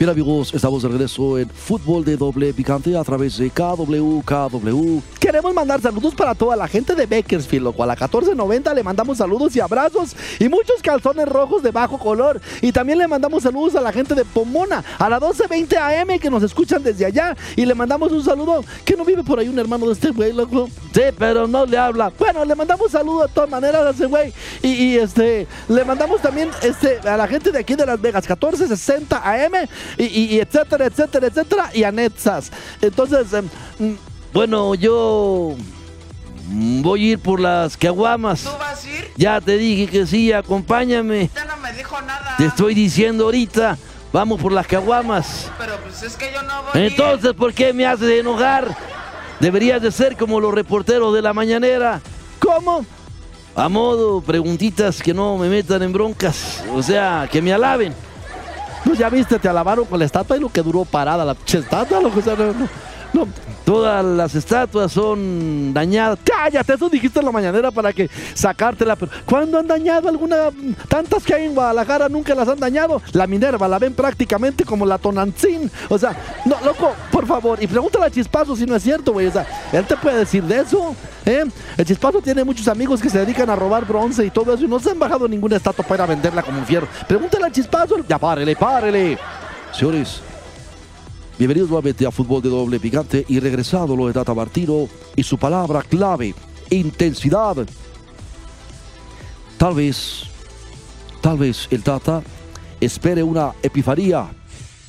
Bien 0.01 0.09
amigos, 0.09 0.55
estamos 0.55 0.81
de 0.83 0.89
regreso 0.89 1.39
en 1.39 1.51
Fútbol 1.51 2.03
de 2.03 2.17
Doble 2.17 2.55
Picante 2.55 2.97
a 2.97 3.05
través 3.05 3.37
de 3.37 3.51
KW, 3.51 4.23
KW. 4.25 5.01
Queremos 5.19 5.53
mandar 5.53 5.83
saludos 5.83 6.15
para 6.15 6.35
toda 6.35 6.57
la 6.57 6.67
gente 6.67 6.95
de 6.95 7.05
Bakersfield, 7.05 7.65
loco. 7.65 7.83
A 7.83 7.87
la 7.87 7.93
1490 7.93 8.73
le 8.73 8.83
mandamos 8.83 9.19
saludos 9.19 9.55
y 9.55 9.61
abrazos 9.61 10.17
y 10.39 10.49
muchos 10.49 10.81
calzones 10.81 11.29
rojos 11.29 11.63
de 11.63 11.71
bajo 11.71 11.99
color. 11.99 12.41
Y 12.63 12.73
también 12.73 12.97
le 12.97 13.07
mandamos 13.07 13.43
saludos 13.43 13.75
a 13.75 13.83
la 13.83 13.93
gente 13.93 14.15
de 14.15 14.25
Pomona, 14.25 14.83
a 14.99 15.11
la 15.11 15.21
1220 15.21 15.77
AM 15.77 16.19
que 16.19 16.31
nos 16.31 16.43
escuchan 16.43 16.83
desde 16.83 17.05
allá. 17.05 17.37
Y 17.55 17.67
le 17.67 17.75
mandamos 17.75 18.11
un 18.11 18.25
saludo, 18.25 18.65
que 18.87 18.97
no 18.97 19.05
vive 19.05 19.23
por 19.23 19.39
ahí 19.39 19.51
un 19.51 19.59
hermano 19.59 19.85
de 19.85 19.93
este 19.93 20.13
güey, 20.13 20.33
loco. 20.33 20.71
Sí, 20.95 21.03
pero 21.19 21.47
no 21.47 21.67
le 21.67 21.77
habla. 21.77 22.11
Bueno, 22.19 22.43
le 22.47 22.55
mandamos 22.55 22.91
saludos 22.91 23.29
de 23.29 23.35
todas 23.35 23.51
maneras 23.51 23.83
a 23.83 23.91
ese 23.91 24.07
güey. 24.07 24.33
Y, 24.63 24.97
este, 24.97 25.47
le 25.69 25.85
mandamos 25.85 26.23
también 26.23 26.49
este, 26.63 27.07
a 27.07 27.19
la 27.19 27.29
gente 27.29 27.53
de 27.53 27.59
aquí 27.59 27.75
de 27.75 27.85
Las 27.85 28.01
Vegas, 28.01 28.25
1460 28.25 29.19
AM 29.19 29.69
y, 29.99 30.39
etcétera, 30.39 30.87
etcétera, 30.87 31.27
etcétera, 31.27 31.71
y 31.75 31.85
anexas. 31.85 32.51
Entonces, 32.81 33.33
em, 33.33 33.49
mm, 33.79 33.97
bueno, 34.33 34.75
yo 34.75 35.57
voy 36.83 37.09
a 37.09 37.13
ir 37.13 37.19
por 37.19 37.41
las 37.41 37.77
caguamas. 37.77 38.43
¿Tú 38.43 38.51
vas 38.59 38.85
a 38.85 38.89
ir? 38.89 39.11
Ya 39.17 39.41
te 39.41 39.57
dije 39.57 39.87
que 39.87 40.07
sí, 40.07 40.33
acompáñame. 40.33 41.31
Ya 41.35 41.45
no 41.45 41.57
me 41.59 41.73
dijo 41.73 42.01
nada. 42.03 42.35
Te 42.37 42.47
estoy 42.47 42.75
diciendo 42.75 43.25
ahorita, 43.25 43.79
vamos 44.13 44.41
por 44.41 44.53
las 44.53 44.67
caguamas. 44.67 45.51
Pero 45.59 45.79
pues 45.83 46.03
es 46.03 46.17
que 46.17 46.33
yo 46.33 46.43
no 46.43 46.63
voy. 46.63 46.83
Entonces, 46.83 47.33
¿por 47.35 47.53
qué 47.53 47.73
me 47.73 47.87
haces 47.87 48.21
enojar? 48.21 48.77
Deberías 49.41 49.81
de 49.81 49.91
ser 49.91 50.17
como 50.17 50.41
los 50.41 50.53
reporteros 50.53 51.15
de 51.15 51.23
la 51.23 51.33
mañanera. 51.33 52.01
¿Cómo? 52.39 52.85
A 53.57 53.69
modo, 53.69 54.21
preguntitas 54.21 55.03
que 55.03 55.13
no 55.13 55.37
me 55.37 55.49
metan 55.49 55.83
en 55.83 55.93
broncas. 55.93 56.63
O 56.73 56.83
sea, 56.83 57.29
que 57.31 57.43
me 57.43 57.53
alaben. 57.53 57.95
Pues 58.85 58.99
ya 58.99 59.09
viste, 59.11 59.39
te 59.39 59.49
alabaron 59.49 59.85
con 59.85 59.99
la 59.99 60.05
estatua 60.05 60.37
y 60.37 60.41
lo 60.41 60.49
que 60.49 60.63
duró 60.63 60.85
parada 60.85 61.25
la 61.25 61.37
estatua, 61.47 62.01
loco. 62.01 62.21
O 62.21 62.23
sea, 62.23 62.35
no. 63.13 63.29
Todas 63.65 64.05
las 64.05 64.35
estatuas 64.35 64.91
son 64.93 65.73
dañadas. 65.73 66.19
Cállate, 66.25 66.75
eso 66.75 66.89
dijiste 66.89 67.21
en 67.21 67.27
la 67.27 67.33
mañanera 67.33 67.71
para 67.71 67.93
que 67.93 68.11
sacártela. 68.35 68.97
Pero 68.97 69.13
¿cuándo 69.25 69.59
han 69.59 69.67
dañado 69.67 70.09
alguna? 70.09 70.51
Tantas 70.89 71.23
que 71.23 71.35
hay 71.35 71.45
en 71.47 71.55
Guadalajara 71.55 72.09
nunca 72.09 72.35
las 72.35 72.49
han 72.49 72.59
dañado. 72.59 73.01
La 73.13 73.27
Minerva 73.27 73.69
la 73.69 73.79
ven 73.79 73.95
prácticamente 73.95 74.65
como 74.65 74.87
la 74.87 74.99
Tonantzin. 74.99 75.71
O 75.89 75.99
sea, 75.99 76.17
no, 76.45 76.57
loco, 76.65 76.93
por 77.13 77.27
favor. 77.27 77.63
Y 77.63 77.67
pregúntale 77.67 78.07
a 78.07 78.11
Chispazo 78.11 78.57
si 78.57 78.67
no 78.67 78.75
es 78.75 78.83
cierto, 78.83 79.13
güey. 79.13 79.27
O 79.27 79.33
sea, 79.33 79.47
él 79.73 79.85
te 79.85 79.97
puede 79.97 80.19
decir 80.19 80.43
de 80.43 80.61
eso. 80.61 80.95
¿eh? 81.25 81.45
El 81.77 81.85
Chispazo 81.85 82.21
tiene 82.21 82.43
muchos 82.45 82.67
amigos 82.69 83.01
que 83.01 83.11
se 83.11 83.19
dedican 83.19 83.51
a 83.51 83.57
robar 83.57 83.87
bronce 83.87 84.25
y 84.25 84.31
todo 84.31 84.55
eso. 84.55 84.65
Y 84.65 84.69
no 84.69 84.81
se 84.81 84.91
han 84.91 84.99
bajado 84.99 85.29
ninguna 85.29 85.57
estatua 85.57 85.85
para 85.85 86.07
venderla 86.07 86.43
como 86.43 86.59
un 86.59 86.67
fierro. 86.67 86.89
Pregúntale 87.07 87.45
al 87.45 87.53
Chispazo. 87.53 87.97
Ya 88.09 88.19
párele, 88.19 88.57
párele. 88.57 89.19
Señores, 89.73 90.23
bienvenidos 91.41 91.71
nuevamente 91.71 92.05
a 92.05 92.11
Fútbol 92.11 92.43
de 92.43 92.51
Doble 92.51 92.79
Picante 92.79 93.25
y 93.27 93.41
regresado 93.41 93.97
lo 93.97 94.07
de 94.07 94.13
Tata 94.13 94.35
Martino 94.35 94.87
y 95.17 95.23
su 95.23 95.39
palabra 95.39 95.81
clave, 95.81 96.35
intensidad. 96.69 97.67
Tal 99.57 99.75
vez, 99.75 100.25
tal 101.23 101.39
vez 101.39 101.67
el 101.71 101.83
Tata 101.83 102.23
espere 102.79 103.23
una 103.23 103.55
epifanía. 103.63 104.29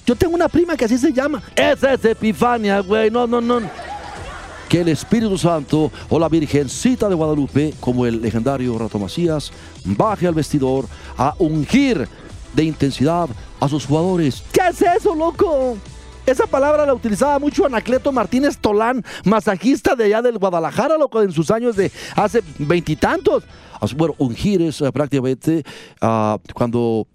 Yo 0.06 0.14
tengo 0.14 0.36
una 0.36 0.50
prima 0.50 0.76
que 0.76 0.84
así 0.84 0.98
se 0.98 1.14
llama. 1.14 1.42
Esa 1.56 1.94
es 1.94 2.04
Epifania, 2.04 2.82
güey. 2.82 3.10
No, 3.10 3.26
no, 3.26 3.40
no. 3.40 3.62
Que 4.68 4.82
el 4.82 4.90
Espíritu 4.90 5.38
Santo 5.38 5.90
o 6.10 6.20
la 6.20 6.28
Virgencita 6.28 7.08
de 7.08 7.16
Guadalupe, 7.16 7.74
como 7.80 8.06
el 8.06 8.22
legendario 8.22 8.78
Rato 8.78 9.00
Macías, 9.00 9.54
baje 9.86 10.28
al 10.28 10.34
vestidor 10.34 10.86
a 11.18 11.34
ungir 11.40 12.10
de 12.54 12.64
intensidad 12.66 13.30
a 13.58 13.70
sus 13.70 13.86
jugadores. 13.86 14.44
¿Qué 14.52 14.68
es 14.70 14.82
eso, 14.82 15.16
loco? 15.16 15.78
Esa 16.26 16.46
palabra 16.46 16.86
la 16.86 16.94
utilizaba 16.94 17.40
mucho 17.40 17.66
Anacleto 17.66 18.12
Martínez 18.12 18.58
Tolán, 18.58 19.04
masajista 19.26 19.96
de 19.96 20.06
allá 20.06 20.22
del 20.22 20.38
Guadalajara, 20.38 20.98
loco, 20.98 21.22
en 21.22 21.32
sus 21.32 21.50
años 21.52 21.76
de 21.76 21.92
hace 22.16 22.44
veintitantos. 22.60 23.44
Así, 23.80 23.96
Bueno, 23.96 24.14
ungir 24.20 24.62
es 24.62 24.82
eh, 24.82 24.92
prácticamente 24.92 25.64
ah, 26.00 26.38
cuando 26.54 27.08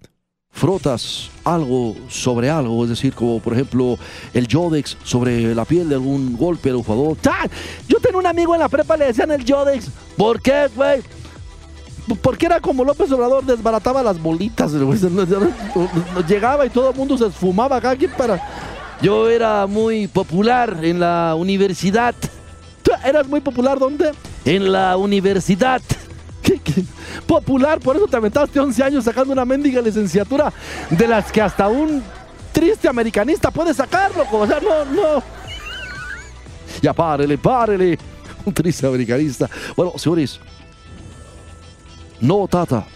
frotas 0.50 1.30
algo 1.44 1.94
sobre 2.08 2.50
algo, 2.50 2.82
es 2.82 2.90
decir, 2.90 3.12
como 3.12 3.40
por 3.40 3.52
ejemplo 3.52 3.98
el 4.32 4.48
Yodex 4.48 4.96
sobre 5.04 5.54
la 5.54 5.66
piel 5.66 5.88
de 5.88 5.96
algún 5.96 6.36
golpe 6.36 6.70
del 6.72 6.82
jugador. 6.82 7.16
¡Ah! 7.28 7.46
Yo 7.86 8.00
tenía 8.00 8.18
un 8.18 8.26
amigo 8.26 8.54
en 8.54 8.60
la 8.60 8.68
prepa, 8.68 8.96
le 8.96 9.06
decían 9.06 9.30
el 9.30 9.44
Yodex. 9.44 9.88
¿Por 10.16 10.40
qué, 10.40 10.68
güey? 10.75 11.02
Porque 12.22 12.46
era 12.46 12.60
como 12.60 12.84
López 12.84 13.10
Obrador, 13.12 13.44
desbarataba 13.44 14.02
las 14.02 14.20
bolitas. 14.20 14.72
Llegaba 16.28 16.64
y 16.64 16.70
todo 16.70 16.90
el 16.90 16.96
mundo 16.96 17.18
se 17.18 17.26
esfumaba 17.26 17.76
acá. 17.76 17.96
¿quién 17.96 18.12
para? 18.12 18.40
Yo 19.02 19.28
era 19.28 19.66
muy 19.66 20.06
popular 20.06 20.78
en 20.82 21.00
la 21.00 21.34
universidad. 21.36 22.14
¿Tú 22.82 22.92
eras 23.04 23.26
muy 23.28 23.40
popular 23.40 23.78
dónde? 23.78 24.12
En 24.44 24.72
la 24.72 24.96
universidad. 24.96 25.82
¿Qué, 26.42 26.60
qué? 26.60 26.84
Popular, 27.26 27.80
por 27.80 27.96
eso 27.96 28.06
te 28.06 28.16
aventaste 28.16 28.58
11 28.60 28.82
años 28.82 29.04
sacando 29.04 29.32
una 29.32 29.44
mendiga 29.44 29.82
licenciatura 29.82 30.52
de 30.90 31.08
las 31.08 31.30
que 31.32 31.40
hasta 31.42 31.68
un 31.68 32.02
triste 32.52 32.88
americanista 32.88 33.50
puede 33.50 33.74
sacarlo. 33.74 34.24
O 34.32 34.46
sea, 34.46 34.60
no, 34.60 34.84
no. 34.84 35.22
Ya 36.80 36.92
párele, 36.92 37.36
párele. 37.36 37.98
Un 38.44 38.54
triste 38.54 38.86
americanista. 38.86 39.50
Bueno, 39.76 39.92
señores, 39.96 40.38
no 42.20 42.46
Tata. 42.46 42.86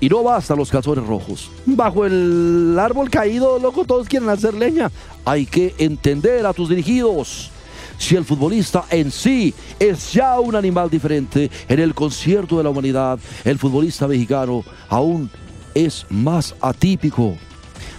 Y 0.00 0.08
no 0.08 0.22
bastan 0.22 0.58
los 0.58 0.70
calzones 0.70 1.06
rojos. 1.06 1.50
Bajo 1.64 2.04
el 2.04 2.76
árbol 2.78 3.10
caído, 3.10 3.58
loco, 3.58 3.84
todos 3.84 4.08
quieren 4.08 4.28
hacer 4.28 4.54
leña. 4.54 4.90
Hay 5.24 5.46
que 5.46 5.74
entender 5.78 6.44
a 6.44 6.52
tus 6.52 6.68
dirigidos. 6.68 7.50
Si 7.98 8.14
el 8.14 8.24
futbolista 8.24 8.84
en 8.90 9.10
sí 9.10 9.54
es 9.78 10.12
ya 10.12 10.38
un 10.38 10.54
animal 10.54 10.90
diferente 10.90 11.50
en 11.68 11.80
el 11.80 11.94
concierto 11.94 12.58
de 12.58 12.64
la 12.64 12.70
humanidad, 12.70 13.18
el 13.44 13.58
futbolista 13.58 14.06
mexicano 14.06 14.62
aún 14.88 15.30
es 15.74 16.04
más 16.10 16.54
atípico. 16.60 17.36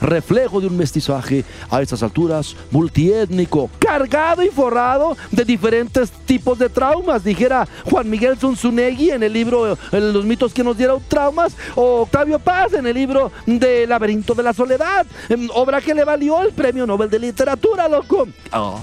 Reflejo 0.01 0.61
de 0.61 0.67
un 0.67 0.77
mestizaje 0.77 1.43
a 1.69 1.81
estas 1.81 2.03
alturas 2.03 2.55
multiétnico, 2.71 3.69
cargado 3.79 4.43
y 4.43 4.49
forrado 4.49 5.17
de 5.31 5.45
diferentes 5.45 6.11
tipos 6.11 6.59
de 6.59 6.69
traumas, 6.69 7.23
dijera 7.23 7.67
Juan 7.85 8.09
Miguel 8.09 8.37
Zunzunegui 8.37 9.11
en 9.11 9.23
el 9.23 9.33
libro 9.33 9.73
eh, 9.73 9.77
Los 9.91 10.25
mitos 10.25 10.53
que 10.53 10.63
nos 10.63 10.77
dieron 10.77 11.01
traumas, 11.07 11.55
o 11.75 12.01
Octavio 12.01 12.39
Paz 12.39 12.73
en 12.73 12.85
el 12.85 12.95
libro 12.95 13.31
de 13.45 13.87
Laberinto 13.87 14.33
de 14.33 14.43
la 14.43 14.53
Soledad, 14.53 15.05
em, 15.29 15.47
obra 15.53 15.81
que 15.81 15.93
le 15.93 16.03
valió 16.03 16.41
el 16.41 16.53
premio 16.53 16.85
Nobel 16.85 17.09
de 17.09 17.19
Literatura, 17.19 17.87
loco. 17.87 18.27
Ah, 18.51 18.75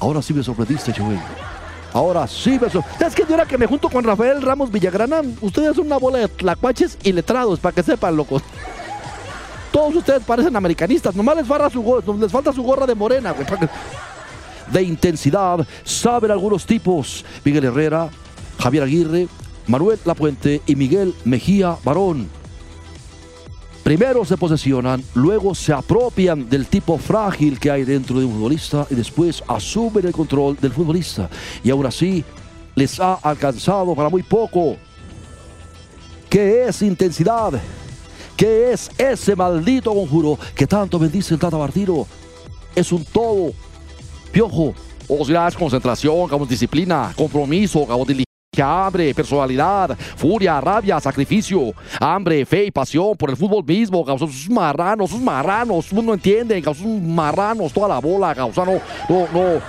ahora 0.00 0.22
sí 0.22 0.34
me 0.34 0.42
sorprendiste, 0.42 0.92
Joey. 0.92 1.18
Ahora 1.92 2.26
sí 2.26 2.58
sorprendiste. 2.58 3.06
Es 3.06 3.14
que 3.14 3.22
yo 3.22 3.30
ahora 3.30 3.46
que 3.46 3.58
me 3.58 3.66
junto 3.66 3.88
con 3.88 4.04
Rafael 4.04 4.42
Ramos 4.42 4.70
Villagrana, 4.70 5.22
ustedes 5.40 5.76
son 5.76 5.86
una 5.86 5.98
bola 5.98 6.18
de 6.18 6.28
tlacuaches 6.28 6.98
y 7.02 7.12
letrados, 7.12 7.58
para 7.60 7.74
que 7.74 7.82
sepan, 7.82 8.16
locos. 8.16 8.42
Todos 9.72 9.96
ustedes 9.96 10.22
parecen 10.24 10.56
americanistas, 10.56 11.14
nomás 11.14 11.36
les, 11.36 11.46
falta 11.46 11.70
su, 11.70 12.02
les 12.18 12.32
falta 12.32 12.52
su 12.52 12.62
gorra 12.62 12.86
de 12.86 12.94
morena, 12.94 13.34
de 14.72 14.82
intensidad 14.82 15.66
saben 15.84 16.30
algunos 16.30 16.66
tipos. 16.66 17.24
Miguel 17.44 17.64
Herrera, 17.64 18.10
Javier 18.58 18.82
Aguirre, 18.82 19.28
Manuel 19.66 19.98
Lapuente 20.04 20.62
y 20.66 20.76
Miguel 20.76 21.14
Mejía 21.24 21.76
Barón. 21.84 22.28
Primero 23.82 24.24
se 24.24 24.36
posesionan, 24.36 25.02
luego 25.14 25.54
se 25.54 25.72
apropian 25.72 26.48
del 26.48 26.66
tipo 26.66 26.98
frágil 26.98 27.58
que 27.58 27.70
hay 27.70 27.84
dentro 27.84 28.18
de 28.18 28.26
un 28.26 28.32
futbolista 28.34 28.86
y 28.90 28.94
después 28.94 29.42
asumen 29.48 30.06
el 30.06 30.12
control 30.12 30.56
del 30.60 30.72
futbolista. 30.72 31.30
Y 31.64 31.70
aún 31.70 31.86
así 31.86 32.22
les 32.74 33.00
ha 33.00 33.14
alcanzado 33.14 33.94
para 33.94 34.10
muy 34.10 34.22
poco. 34.22 34.76
¿Qué 36.28 36.66
es 36.68 36.82
intensidad? 36.82 37.58
¿Qué 38.38 38.70
es 38.70 38.88
ese 38.96 39.34
maldito 39.34 39.92
conjuro 39.92 40.38
que 40.54 40.64
tanto 40.64 40.96
bendice 40.96 41.34
el 41.34 41.40
Tata 41.40 41.58
Martino? 41.58 42.06
Es 42.72 42.92
un 42.92 43.04
todo. 43.04 43.52
Piojo. 44.30 44.74
O 45.08 45.24
sea, 45.24 45.48
es 45.48 45.56
concentración, 45.56 46.28
como 46.28 46.46
disciplina, 46.46 47.12
compromiso, 47.16 47.84
como 47.84 48.04
diligencia, 48.04 48.86
hambre, 48.86 49.12
personalidad, 49.12 49.98
furia, 50.16 50.60
rabia, 50.60 51.00
sacrificio, 51.00 51.72
hambre, 51.98 52.46
fe 52.46 52.66
y 52.66 52.70
pasión 52.70 53.16
por 53.16 53.30
el 53.30 53.36
fútbol 53.36 53.64
mismo, 53.64 54.04
causa 54.04 54.26
sus 54.28 54.48
marranos, 54.48 55.10
sus 55.10 55.20
marranos, 55.20 55.92
no 55.92 56.14
entienden, 56.14 56.62
causa 56.62 56.84
sus 56.84 57.02
marranos, 57.02 57.72
toda 57.72 57.88
la 57.88 57.98
bola, 57.98 58.36
causa 58.36 58.64
no, 58.64 58.80
no, 59.08 59.26
no. 59.32 59.60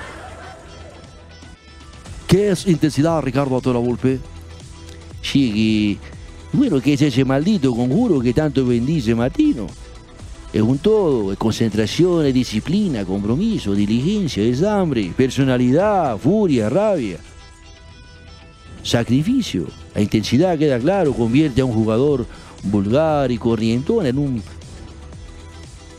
¿Qué 2.28 2.52
es 2.52 2.68
intensidad, 2.68 3.20
Ricardo 3.24 3.58
Atola 3.58 3.80
Volpe? 3.80 4.20
Que, 5.24 5.98
bueno, 6.52 6.82
que 6.82 6.94
es 6.94 7.02
ese 7.02 7.24
maldito 7.24 7.76
conjuro 7.76 8.20
que 8.22 8.34
tanto 8.34 8.66
bendice 8.66 9.14
Martino. 9.14 9.68
Es 10.52 10.62
un 10.62 10.80
todo, 10.80 11.32
es 11.32 11.38
concentración, 11.38 12.26
es 12.26 12.34
disciplina, 12.34 13.06
compromiso, 13.06 13.76
diligencia, 13.76 14.44
es 14.44 14.64
hambre, 14.64 15.14
personalidad, 15.16 16.18
furia, 16.18 16.70
rabia. 16.70 17.20
Sacrificio. 18.82 19.68
La 19.94 20.02
intensidad, 20.02 20.58
queda 20.58 20.80
claro, 20.80 21.14
convierte 21.14 21.62
a 21.62 21.66
un 21.66 21.74
jugador 21.74 22.26
vulgar 22.64 23.32
y 23.32 23.38
corrientón 23.38 24.08
en 24.08 24.18
un, 24.18 24.42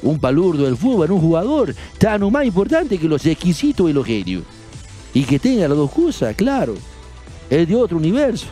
un 0.02 0.18
palurdo 0.18 0.64
del 0.64 0.76
fútbol, 0.76 1.06
en 1.06 1.12
un 1.12 1.20
jugador 1.20 1.74
tan 1.98 2.22
o 2.24 2.30
más 2.30 2.44
importante 2.44 2.98
que 2.98 3.08
los 3.08 3.24
exquisitos 3.26 3.88
y 3.88 3.92
los 3.92 4.04
genios. 4.04 4.42
Y 5.14 5.22
que 5.24 5.38
tenga 5.38 5.68
las 5.68 5.76
dos 5.76 5.92
cosas, 5.92 6.34
claro. 6.34 6.74
Es 7.48 7.68
de 7.68 7.76
otro 7.76 7.98
universo. 7.98 8.46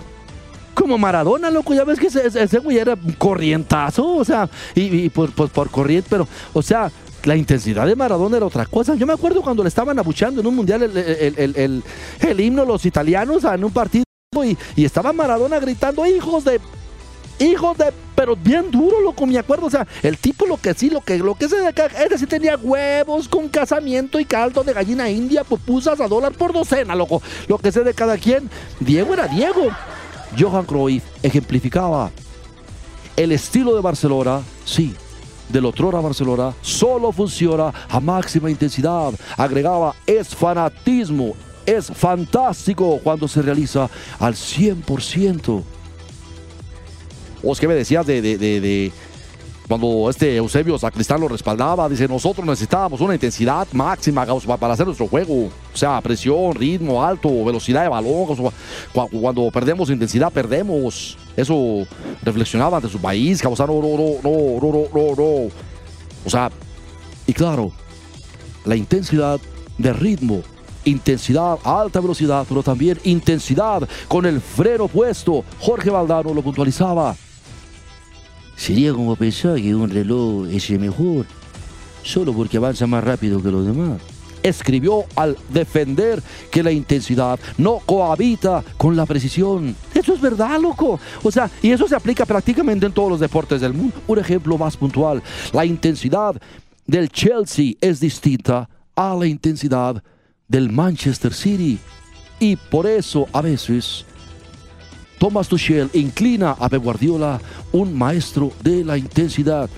Como 0.78 0.96
Maradona, 0.98 1.50
loco, 1.50 1.74
ya 1.74 1.84
ves 1.84 1.98
que 1.98 2.06
ese, 2.06 2.58
güey 2.60 2.78
era 2.78 2.96
corrientazo, 3.18 4.06
o 4.16 4.24
sea, 4.24 4.48
y, 4.74 4.82
y 5.04 5.08
por, 5.10 5.30
por, 5.32 5.70
corriente, 5.70 6.06
pero, 6.08 6.28
o 6.52 6.62
sea, 6.62 6.90
la 7.24 7.34
intensidad 7.36 7.84
de 7.86 7.96
Maradona 7.96 8.36
era 8.36 8.46
otra 8.46 8.64
cosa. 8.64 8.94
Yo 8.94 9.06
me 9.06 9.12
acuerdo 9.12 9.42
cuando 9.42 9.62
le 9.64 9.68
estaban 9.68 9.98
abuchando 9.98 10.40
en 10.40 10.46
un 10.46 10.54
mundial 10.54 10.82
el, 10.84 10.96
el, 10.96 11.54
el- 11.56 11.82
el- 12.20 12.40
himno 12.40 12.64
los 12.64 12.86
italianos 12.86 13.42
en 13.44 13.64
un 13.64 13.72
partido 13.72 14.04
y, 14.44 14.56
y 14.76 14.84
estaba 14.84 15.12
Maradona 15.12 15.58
gritando, 15.58 16.06
hijos 16.06 16.44
de, 16.44 16.60
hijos 17.40 17.76
de, 17.76 17.86
pero 18.14 18.36
bien 18.36 18.70
duro, 18.70 19.00
loco, 19.00 19.26
me 19.26 19.36
acuerdo, 19.36 19.66
o 19.66 19.70
sea, 19.70 19.84
el 20.04 20.16
tipo 20.18 20.46
lo 20.46 20.58
que 20.58 20.74
sí, 20.74 20.90
lo 20.90 21.00
que, 21.00 21.18
lo 21.18 21.34
que 21.34 21.46
ese 21.46 21.56
de 21.56 21.66
acá, 21.66 21.86
ese 21.86 22.18
sí 22.18 22.26
tenía 22.26 22.56
huevos 22.56 23.26
con 23.28 23.48
casamiento 23.48 24.20
y 24.20 24.24
caldo 24.24 24.62
de 24.62 24.72
gallina 24.74 25.10
india, 25.10 25.42
pupusas 25.42 26.00
a 26.00 26.06
dólar 26.06 26.32
por 26.34 26.52
docena, 26.52 26.94
loco, 26.94 27.20
lo 27.48 27.58
que 27.58 27.72
sé 27.72 27.82
de 27.82 27.94
cada 27.94 28.16
quien, 28.16 28.48
Diego 28.78 29.12
era 29.14 29.26
Diego. 29.26 29.68
Johan 30.36 30.64
Cruyff 30.64 31.04
ejemplificaba 31.22 32.10
el 33.16 33.32
estilo 33.32 33.74
de 33.74 33.80
Barcelona, 33.80 34.42
sí, 34.64 34.94
del 35.48 35.64
otrora 35.64 36.00
Barcelona, 36.00 36.54
solo 36.60 37.10
funciona 37.10 37.72
a 37.88 38.00
máxima 38.00 38.50
intensidad. 38.50 39.12
Agregaba, 39.36 39.94
es 40.06 40.34
fanatismo, 40.34 41.34
es 41.66 41.86
fantástico 41.86 43.00
cuando 43.02 43.26
se 43.26 43.42
realiza 43.42 43.88
al 44.18 44.34
100%. 44.34 45.62
¿Vos 47.42 47.60
qué 47.60 47.68
me 47.68 47.74
decías 47.74 48.06
de, 48.06 48.20
de, 48.20 48.38
de, 48.38 48.60
de, 48.60 48.92
cuando 49.68 50.09
este 50.09 50.35
Eusebio 50.37 50.78
Sacristán 50.78 51.20
lo 51.20 51.28
respaldaba, 51.28 51.90
dice, 51.90 52.09
nosotros 52.09 52.46
necesitábamos 52.46 53.02
una 53.02 53.12
intensidad 53.12 53.68
máxima 53.72 54.24
para 54.59 54.72
hacer 54.72 54.87
nuestro 54.87 55.07
juego. 55.07 55.44
O 55.44 55.76
sea, 55.76 56.00
presión, 56.00 56.54
ritmo 56.54 57.04
alto, 57.04 57.44
velocidad 57.44 57.83
de 57.83 57.88
balón. 57.88 58.52
Cuando 58.92 59.50
perdemos 59.50 59.90
intensidad, 59.90 60.33
perdemos. 60.33 61.18
Eso 61.37 61.87
reflexionaba 62.22 62.78
ante 62.78 62.88
su 62.88 62.98
país, 62.98 63.42
Causano, 63.42 63.74
ah, 63.74 63.83
no, 63.83 64.31
no, 64.31 64.61
no, 64.62 64.88
no, 64.94 65.14
no. 65.14 65.50
O 66.24 66.31
sea, 66.31 66.50
y 67.26 67.35
claro, 67.35 67.70
la 68.64 68.74
intensidad 68.74 69.38
de 69.76 69.92
ritmo 69.92 70.42
intensidad, 70.85 71.59
alta 71.64 72.00
velocidad, 72.00 72.46
pero 72.48 72.62
también 72.62 72.98
intensidad 73.04 73.87
con 74.09 74.24
el 74.24 74.40
freno 74.40 74.88
puesto. 74.88 75.44
Jorge 75.61 75.90
Valdano 75.90 76.33
lo 76.33 76.40
puntualizaba. 76.40 77.14
Sería 78.58 78.92
como 78.92 79.14
pensar 79.14 79.54
que 79.54 79.72
un 79.72 79.88
reloj 79.88 80.48
es 80.50 80.68
mejor, 80.70 81.26
solo 82.02 82.32
porque 82.32 82.56
avanza 82.56 82.88
más 82.88 83.04
rápido 83.04 83.40
que 83.40 83.52
los 83.52 83.64
demás. 83.64 84.00
Escribió 84.42 85.04
al 85.14 85.36
defender 85.48 86.20
que 86.50 86.64
la 86.64 86.72
intensidad 86.72 87.38
no 87.56 87.78
cohabita 87.78 88.64
con 88.76 88.96
la 88.96 89.06
precisión. 89.06 89.76
Eso 89.94 90.12
es 90.12 90.20
verdad, 90.20 90.60
loco. 90.60 90.98
O 91.22 91.30
sea, 91.30 91.48
y 91.62 91.70
eso 91.70 91.86
se 91.86 91.94
aplica 91.94 92.26
prácticamente 92.26 92.84
en 92.84 92.92
todos 92.92 93.10
los 93.10 93.20
deportes 93.20 93.60
del 93.60 93.74
mundo. 93.74 93.94
Un 94.08 94.18
ejemplo 94.18 94.58
más 94.58 94.76
puntual, 94.76 95.22
la 95.52 95.64
intensidad 95.64 96.40
del 96.84 97.10
Chelsea 97.10 97.74
es 97.80 98.00
distinta 98.00 98.68
a 98.96 99.14
la 99.14 99.26
intensidad 99.26 100.02
del 100.48 100.72
Manchester 100.72 101.32
City. 101.32 101.78
Y 102.40 102.56
por 102.56 102.88
eso 102.88 103.28
a 103.32 103.40
veces 103.40 104.04
Thomas 105.18 105.48
Tuchel 105.48 105.90
inclina 105.92 106.57
a 106.59 106.68
Pep 106.68 106.83
Guardiola, 106.83 107.40
un 107.72 107.96
maestro 107.96 108.52
de 108.62 108.85
la 108.85 108.96
intensidad. 108.96 109.68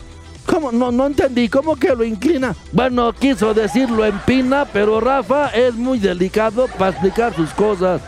¿Cómo? 0.46 0.72
No, 0.72 0.90
no 0.90 1.07
entendí. 1.07 1.48
¿Cómo 1.48 1.76
que 1.76 1.94
lo 1.94 2.05
inclina? 2.05 2.55
Bueno, 2.72 3.12
quiso 3.12 3.55
decir 3.55 3.88
lo 3.90 4.05
empina, 4.05 4.64
pero 4.64 5.00
Rafa 5.00 5.48
es 5.48 5.74
muy 5.74 5.98
delicado 5.98 6.66
para 6.79 6.90
explicar 6.90 7.35
sus 7.35 7.50
cosas. 7.50 8.00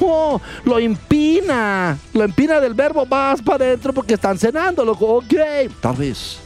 Oh, 0.00 0.40
lo 0.64 0.78
empina. 0.78 1.98
Lo 2.12 2.24
empina 2.24 2.60
del 2.60 2.74
verbo 2.74 3.04
vas 3.06 3.42
para 3.42 3.64
adentro 3.64 3.92
porque 3.92 4.14
están 4.14 4.38
cenando, 4.38 4.84
loco. 4.84 5.06
Ok. 5.16 5.34
Tal 5.80 5.96
vez, 5.96 6.38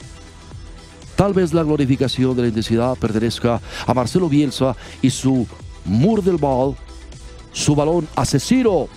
tal 1.15 1.33
vez 1.33 1.53
la 1.53 1.63
glorificación 1.63 2.35
de 2.35 2.43
la 2.43 2.49
intensidad 2.49 2.97
pertenezca 2.97 3.61
a 3.87 3.95
Marcelo 3.95 4.29
Bielsa 4.29 4.75
y 5.01 5.11
su 5.11 5.47
mur 5.85 6.23
su 7.53 7.75
balón 7.75 8.09
asesino. 8.17 8.89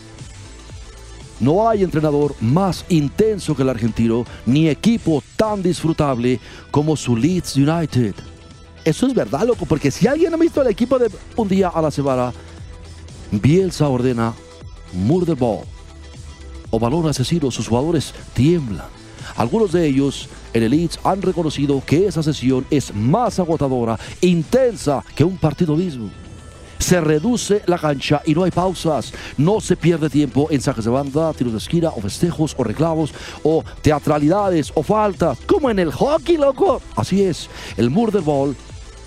No 1.39 1.67
hay 1.67 1.83
entrenador 1.83 2.33
más 2.39 2.85
intenso 2.89 3.55
que 3.55 3.63
el 3.63 3.69
argentino, 3.69 4.25
ni 4.45 4.69
equipo 4.69 5.21
tan 5.35 5.61
disfrutable 5.61 6.39
como 6.71 6.95
su 6.95 7.15
Leeds 7.15 7.57
United. 7.57 8.15
Eso 8.85 9.07
es 9.07 9.13
verdad, 9.13 9.45
loco, 9.45 9.65
porque 9.65 9.91
si 9.91 10.07
alguien 10.07 10.33
ha 10.33 10.37
visto 10.37 10.61
el 10.61 10.67
equipo 10.67 10.97
de 10.97 11.09
un 11.35 11.47
día 11.47 11.69
a 11.69 11.81
la 11.81 11.91
semana, 11.91 12.31
Bielsa 13.31 13.89
ordena 13.89 14.33
mur 14.93 15.25
del 15.25 15.35
ball 15.35 15.65
o 16.69 16.79
balón 16.79 17.07
asesino, 17.07 17.51
sus 17.51 17.67
jugadores 17.67 18.13
tiemblan. 18.33 18.85
Algunos 19.35 19.71
de 19.71 19.87
ellos 19.87 20.29
en 20.53 20.63
el 20.63 20.71
Leeds 20.71 20.99
han 21.03 21.21
reconocido 21.21 21.81
que 21.85 22.07
esa 22.07 22.23
sesión 22.23 22.65
es 22.69 22.93
más 22.93 23.39
agotadora, 23.39 23.99
intensa 24.21 25.03
que 25.15 25.23
un 25.23 25.37
partido 25.37 25.75
mismo. 25.75 26.09
Se 26.79 27.01
reduce 27.01 27.61
la 27.65 27.77
cancha 27.77 28.21
y 28.25 28.33
no 28.35 28.43
hay 28.43 28.51
pausas. 28.51 29.13
No 29.37 29.61
se 29.61 29.75
pierde 29.75 30.09
tiempo 30.09 30.47
en 30.51 30.61
saques 30.61 30.85
de 30.85 30.91
banda, 30.91 31.33
tiros 31.33 31.53
de 31.53 31.59
esquina, 31.59 31.89
o 31.89 32.01
festejos, 32.01 32.55
o 32.57 32.63
reclamos, 32.63 33.13
o 33.43 33.63
teatralidades, 33.81 34.71
o 34.75 34.83
faltas. 34.83 35.37
Como 35.47 35.69
en 35.69 35.79
el 35.79 35.91
hockey, 35.91 36.37
loco. 36.37 36.81
Así 36.95 37.23
es, 37.23 37.49
el 37.77 37.89
Murder 37.89 38.21
Ball 38.21 38.55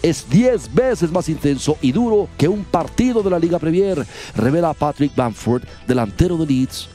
es 0.02 0.28
10 0.31 0.74
veces 0.74 1.11
más 1.11 1.28
intenso 1.28 1.76
y 1.81 1.92
duro 1.92 2.28
que 2.37 2.48
un 2.48 2.64
partido 2.64 3.22
de 3.22 3.31
la 3.31 3.38
Liga 3.38 3.59
Premier, 3.59 4.07
revela 4.37 4.74
Patrick 4.74 5.14
Bamford, 5.14 5.62
delantero 5.87 6.37
de 6.37 6.46
Leeds, 6.46 6.88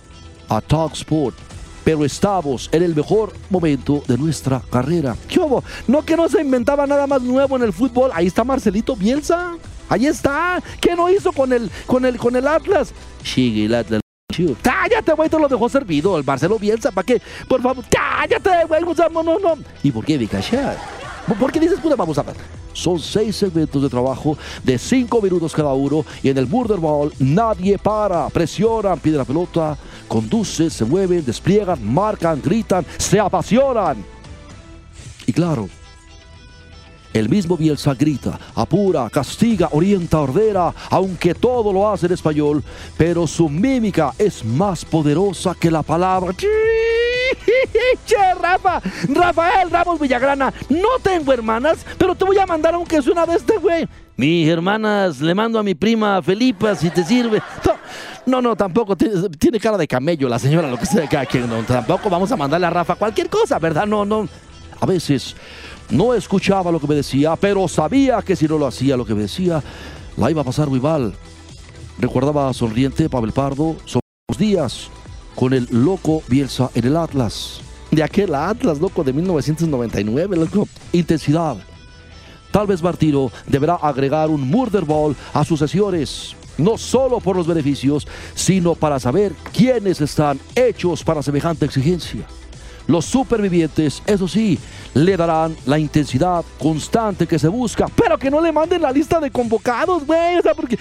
a 0.49 0.61
Talksport. 0.61 1.35
Pero 1.83 2.05
estamos 2.05 2.69
en 2.71 2.83
el 2.83 2.95
mejor 2.95 3.33
momento 3.49 4.01
de 4.07 4.17
nuestra 4.17 4.61
carrera. 4.71 5.17
¿Qué 5.27 5.39
hubo? 5.39 5.63
No 5.85 6.03
que 6.05 6.15
no 6.15 6.29
se 6.29 6.41
inventaba 6.41 6.87
nada 6.87 7.07
más 7.07 7.21
nuevo 7.21 7.57
en 7.57 7.63
el 7.63 7.73
fútbol. 7.73 8.09
Ahí 8.13 8.27
está 8.27 8.45
Marcelito 8.45 8.95
Bielsa. 8.95 9.57
Ahí 9.93 10.07
está. 10.07 10.59
¿Qué 10.81 10.95
no 10.95 11.07
hizo 11.07 11.31
con 11.31 11.53
el, 11.53 11.69
con 11.85 12.03
el, 12.03 12.17
con 12.17 12.35
el 12.35 12.47
Atlas? 12.47 12.91
Sigue 13.23 13.65
el 13.65 13.75
Atlas. 13.75 14.01
Cállate, 14.63 15.13
güey, 15.13 15.29
te 15.29 15.37
lo 15.37 15.47
dejó 15.47 15.69
servido 15.69 16.17
el 16.17 16.23
Marcelo 16.23 16.57
Bielsa. 16.57 16.89
¿Para 16.89 17.05
qué? 17.05 17.21
Por 17.47 17.61
favor, 17.61 17.85
cállate, 17.91 18.65
güey. 18.67 18.81
No, 18.81 19.21
no, 19.21 19.37
no. 19.37 19.57
¿Y 19.83 19.91
por 19.91 20.03
qué 20.03 20.17
me 20.17 20.27
callar? 20.27 20.79
¿Por 21.39 21.51
qué 21.51 21.59
dices 21.59 21.79
puta 21.79 21.95
vamos 21.95 22.17
a 22.17 22.23
ver? 22.23 22.35
Son 22.73 22.99
seis 22.99 23.35
segmentos 23.35 23.83
de 23.83 23.87
trabajo 23.87 24.35
de 24.63 24.79
cinco 24.79 25.21
minutos 25.21 25.53
cada 25.53 25.73
uno 25.73 26.03
y 26.23 26.29
en 26.29 26.39
el 26.39 26.47
Murder 26.47 26.79
Ball 26.79 27.13
nadie 27.19 27.77
para. 27.77 28.29
Presionan, 28.29 28.99
piden 28.99 29.19
la 29.19 29.25
pelota, 29.25 29.77
conducen, 30.07 30.71
se 30.71 30.85
mueven, 30.85 31.23
despliegan, 31.23 31.85
marcan, 31.93 32.41
gritan, 32.43 32.83
se 32.97 33.19
apasionan. 33.19 34.03
Y 35.27 35.33
claro, 35.33 35.69
el 37.13 37.29
mismo 37.29 37.55
Bielsa 37.55 37.93
grita, 37.93 38.39
apura, 38.55 39.09
castiga, 39.09 39.69
orienta, 39.71 40.19
ordena, 40.19 40.73
aunque 40.89 41.35
todo 41.35 41.71
lo 41.71 41.89
hace 41.89 42.07
en 42.07 42.13
español, 42.13 42.63
pero 42.97 43.27
su 43.27 43.47
mímica 43.47 44.13
es 44.17 44.43
más 44.43 44.83
poderosa 44.83 45.55
que 45.59 45.71
la 45.71 45.83
palabra. 45.83 46.33
Che, 48.05 48.33
Rafa, 48.39 48.81
Rafael 49.09 49.69
Ramos 49.69 49.99
Villagrana, 49.99 50.53
no 50.69 50.99
tengo 51.01 51.33
hermanas, 51.33 51.85
pero 51.97 52.15
te 52.15 52.25
voy 52.25 52.37
a 52.37 52.45
mandar 52.45 52.73
aunque 52.73 52.97
es 52.97 53.07
una 53.07 53.25
de 53.25 53.35
este 53.35 53.57
güey. 53.57 53.87
Mis 54.15 54.47
hermanas, 54.47 55.19
le 55.21 55.33
mando 55.33 55.57
a 55.57 55.63
mi 55.63 55.73
prima 55.73 56.21
Felipa 56.21 56.75
si 56.75 56.89
te 56.89 57.03
sirve. 57.03 57.41
No, 58.25 58.41
no, 58.41 58.55
tampoco 58.55 58.95
tiene, 58.95 59.59
cara 59.59 59.77
de 59.77 59.85
camello 59.85 60.29
la 60.29 60.39
señora, 60.39 60.69
lo 60.69 60.77
que 60.77 60.85
sea 60.85 61.09
cada 61.09 61.25
quien. 61.25 61.49
No, 61.49 61.61
tampoco 61.63 62.09
vamos 62.09 62.31
a 62.31 62.37
mandarle 62.37 62.67
a 62.67 62.69
Rafa 62.69 62.95
cualquier 62.95 63.29
cosa, 63.29 63.59
¿verdad? 63.59 63.85
No, 63.85 64.05
no. 64.05 64.29
A 64.79 64.85
veces 64.85 65.35
no 65.93 66.13
escuchaba 66.13 66.71
lo 66.71 66.79
que 66.79 66.87
me 66.87 66.95
decía, 66.95 67.35
pero 67.35 67.67
sabía 67.67 68.21
que 68.21 68.35
si 68.35 68.47
no 68.47 68.57
lo 68.57 68.67
hacía 68.67 68.97
lo 68.97 69.05
que 69.05 69.13
me 69.13 69.21
decía, 69.21 69.63
la 70.17 70.31
iba 70.31 70.41
a 70.41 70.45
pasar 70.45 70.67
muy 70.67 70.79
mal. 70.79 71.13
Recordaba 71.99 72.51
sonriente 72.53 73.09
Pavel 73.09 73.31
Pardo 73.31 73.75
sobre 73.85 74.05
los 74.27 74.37
días 74.37 74.89
con 75.35 75.53
el 75.53 75.67
loco 75.69 76.23
Bielsa 76.27 76.71
en 76.73 76.85
el 76.85 76.97
Atlas. 76.97 77.61
De 77.91 78.01
aquel 78.01 78.33
Atlas, 78.33 78.79
loco, 78.79 79.03
de 79.03 79.13
1999, 79.13 80.35
loco. 80.35 80.67
Intensidad. 80.91 81.57
Tal 82.51 82.65
vez 82.65 82.81
Martino 82.81 83.31
deberá 83.47 83.75
agregar 83.75 84.29
un 84.29 84.41
murder 84.41 84.85
ball 84.85 85.15
a 85.33 85.45
sus 85.45 85.59
sesiones, 85.59 86.35
no 86.57 86.77
solo 86.77 87.19
por 87.19 87.35
los 87.35 87.45
beneficios, 87.45 88.07
sino 88.33 88.73
para 88.73 88.99
saber 88.99 89.33
quiénes 89.51 90.01
están 90.01 90.39
hechos 90.55 91.03
para 91.03 91.21
semejante 91.21 91.65
exigencia. 91.65 92.25
Los 92.87 93.05
supervivientes, 93.05 94.03
eso 94.05 94.27
sí, 94.27 94.59
le 94.93 95.15
darán 95.15 95.55
la 95.65 95.79
intensidad 95.79 96.43
constante 96.59 97.27
que 97.27 97.39
se 97.39 97.47
busca, 97.47 97.87
Pero 97.95 98.17
que 98.17 98.29
no 98.29 98.41
le 98.41 98.51
manden 98.51 98.81
la 98.81 98.91
lista 98.91 99.19
de 99.19 99.31
convocados, 99.31 100.05
güey. 100.05 100.37
O 100.37 100.41
sea, 100.41 100.53
porque, 100.53 100.77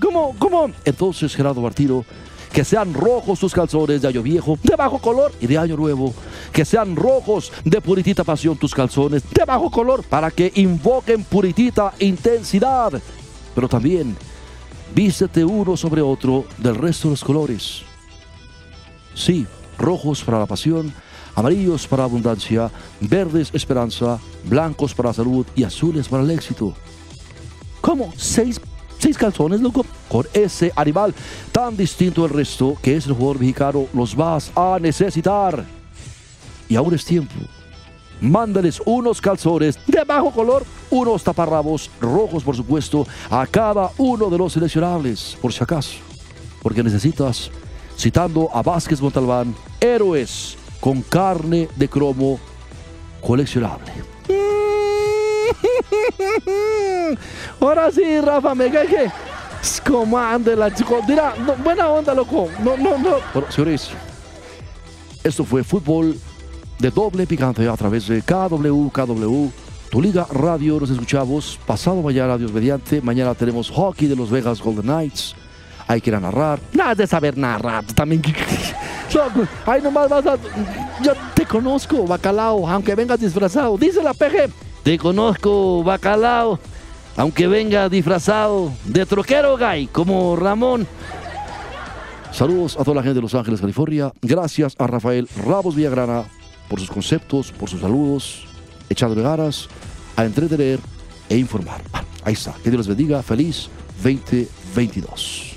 ¿cómo, 0.00 0.34
cómo? 0.38 0.70
Entonces, 0.84 1.34
Gerardo 1.34 1.60
Martino, 1.60 2.04
que 2.54 2.64
sean 2.64 2.94
rojos 2.94 3.40
tus 3.40 3.52
calzones 3.52 4.00
de 4.00 4.08
año 4.08 4.22
viejo, 4.22 4.56
de 4.62 4.76
bajo 4.76 4.98
color 5.00 5.32
y 5.40 5.46
de 5.46 5.58
año 5.58 5.76
nuevo. 5.76 6.14
Que 6.52 6.64
sean 6.64 6.94
rojos 6.94 7.52
de 7.64 7.80
puritita 7.80 8.22
pasión 8.22 8.56
tus 8.56 8.72
calzones, 8.72 9.24
de 9.28 9.44
bajo 9.44 9.70
color, 9.70 10.04
para 10.04 10.30
que 10.30 10.52
invoquen 10.54 11.24
puritita 11.24 11.92
intensidad. 11.98 12.92
Pero 13.54 13.68
también, 13.68 14.16
vístete 14.94 15.44
uno 15.44 15.76
sobre 15.76 16.00
otro 16.00 16.44
del 16.58 16.76
resto 16.76 17.08
de 17.08 17.12
los 17.12 17.24
colores. 17.24 17.82
Sí, 19.14 19.46
rojos 19.76 20.22
para 20.22 20.38
la 20.38 20.46
pasión, 20.46 20.94
amarillos 21.34 21.86
para 21.86 22.04
abundancia, 22.04 22.70
verdes 23.00 23.50
esperanza, 23.52 24.18
blancos 24.44 24.94
para 24.94 25.12
salud 25.12 25.46
y 25.54 25.64
azules 25.64 26.08
para 26.08 26.22
el 26.22 26.30
éxito. 26.30 26.74
¿Cómo? 27.80 28.12
¿Seis, 28.16 28.60
seis 28.98 29.18
calzones, 29.18 29.60
loco? 29.60 29.84
Con 30.08 30.26
ese 30.32 30.72
animal 30.76 31.14
tan 31.52 31.76
distinto 31.76 32.22
del 32.22 32.30
resto 32.30 32.76
que 32.80 32.96
es 32.96 33.06
el 33.06 33.12
jugador 33.12 33.40
mexicano, 33.40 33.86
los 33.92 34.14
vas 34.14 34.50
a 34.56 34.78
necesitar. 34.80 35.64
Y 36.68 36.76
ahora 36.76 36.96
es 36.96 37.04
tiempo. 37.04 37.34
Mándales 38.20 38.80
unos 38.86 39.20
calzones 39.20 39.78
de 39.86 40.02
bajo 40.04 40.30
color, 40.30 40.64
unos 40.90 41.22
taparrabos 41.22 41.90
rojos, 42.00 42.42
por 42.42 42.56
supuesto, 42.56 43.06
a 43.28 43.46
cada 43.46 43.90
uno 43.98 44.30
de 44.30 44.38
los 44.38 44.52
seleccionables, 44.52 45.36
por 45.42 45.52
si 45.52 45.62
acaso. 45.62 45.98
Porque 46.62 46.82
necesitas, 46.82 47.50
citando 47.98 48.48
a 48.54 48.62
Vázquez 48.62 49.02
Montalbán, 49.02 49.54
héroes 49.78 50.56
con 50.84 51.00
carne 51.00 51.66
de 51.76 51.88
cromo 51.88 52.38
coleccionable. 53.22 53.90
Ahora 57.58 57.90
sí, 57.90 58.20
Rafa, 58.20 58.54
me 58.54 58.70
cae 58.70 58.86
que. 58.86 59.10
¿Cómo 59.86 60.18
ande 60.18 60.54
la 60.54 60.74
chico? 60.74 61.00
Mira, 61.08 61.34
no, 61.38 61.56
buena 61.56 61.88
onda, 61.88 62.12
loco. 62.12 62.50
No, 62.62 62.76
no, 62.76 62.98
no. 62.98 63.16
Bueno, 63.32 63.50
señores, 63.50 63.92
esto 65.22 65.42
fue 65.42 65.64
fútbol 65.64 66.18
de 66.78 66.90
doble 66.90 67.26
picante 67.26 67.66
a 67.66 67.76
través 67.78 68.08
de 68.08 68.20
KW, 68.20 68.90
KW, 68.90 69.48
tu 69.88 70.02
liga 70.02 70.26
radio. 70.30 70.78
Nos 70.78 70.90
escuchamos 70.90 71.58
pasado 71.66 72.02
mañana, 72.02 72.36
Dios 72.36 72.52
mediante. 72.52 73.00
Mañana 73.00 73.34
tenemos 73.34 73.70
hockey 73.70 74.06
de 74.06 74.16
los 74.16 74.30
Vegas 74.30 74.60
Golden 74.60 74.84
Knights. 74.84 75.34
Hay 75.86 76.02
que 76.02 76.10
ir 76.10 76.16
a 76.16 76.20
narrar. 76.20 76.60
Nada 76.74 76.94
de 76.94 77.06
saber 77.06 77.38
narrar. 77.38 77.86
También. 77.86 78.22
Ay, 79.66 79.80
nomás 79.82 80.08
vas 80.08 80.26
a. 80.26 80.36
Yo 81.02 81.12
te 81.34 81.46
conozco, 81.46 82.06
bacalao, 82.06 82.68
aunque 82.68 82.94
vengas 82.94 83.20
disfrazado. 83.20 83.76
Dice 83.76 84.02
la 84.02 84.14
PG. 84.14 84.50
Te 84.82 84.98
conozco, 84.98 85.82
bacalao, 85.82 86.58
aunque 87.16 87.46
venga 87.46 87.88
disfrazado 87.88 88.72
de 88.84 89.06
troquero, 89.06 89.56
gay, 89.56 89.86
como 89.86 90.36
Ramón. 90.36 90.86
Saludos 92.32 92.76
a 92.78 92.84
toda 92.84 92.96
la 92.96 93.02
gente 93.02 93.14
de 93.14 93.22
Los 93.22 93.34
Ángeles, 93.34 93.60
California. 93.60 94.12
Gracias 94.20 94.74
a 94.78 94.86
Rafael 94.86 95.28
Ramos 95.46 95.76
Villagrana 95.76 96.24
por 96.68 96.80
sus 96.80 96.90
conceptos, 96.90 97.52
por 97.52 97.70
sus 97.70 97.80
saludos, 97.80 98.46
echándole 98.88 99.22
ganas 99.22 99.68
a 100.16 100.24
entretener 100.24 100.80
e 101.28 101.36
informar. 101.36 101.80
Ahí 102.24 102.32
está. 102.32 102.52
Que 102.62 102.70
Dios 102.70 102.86
les 102.86 102.88
bendiga. 102.88 103.22
Feliz 103.22 103.68
2022. 104.02 105.53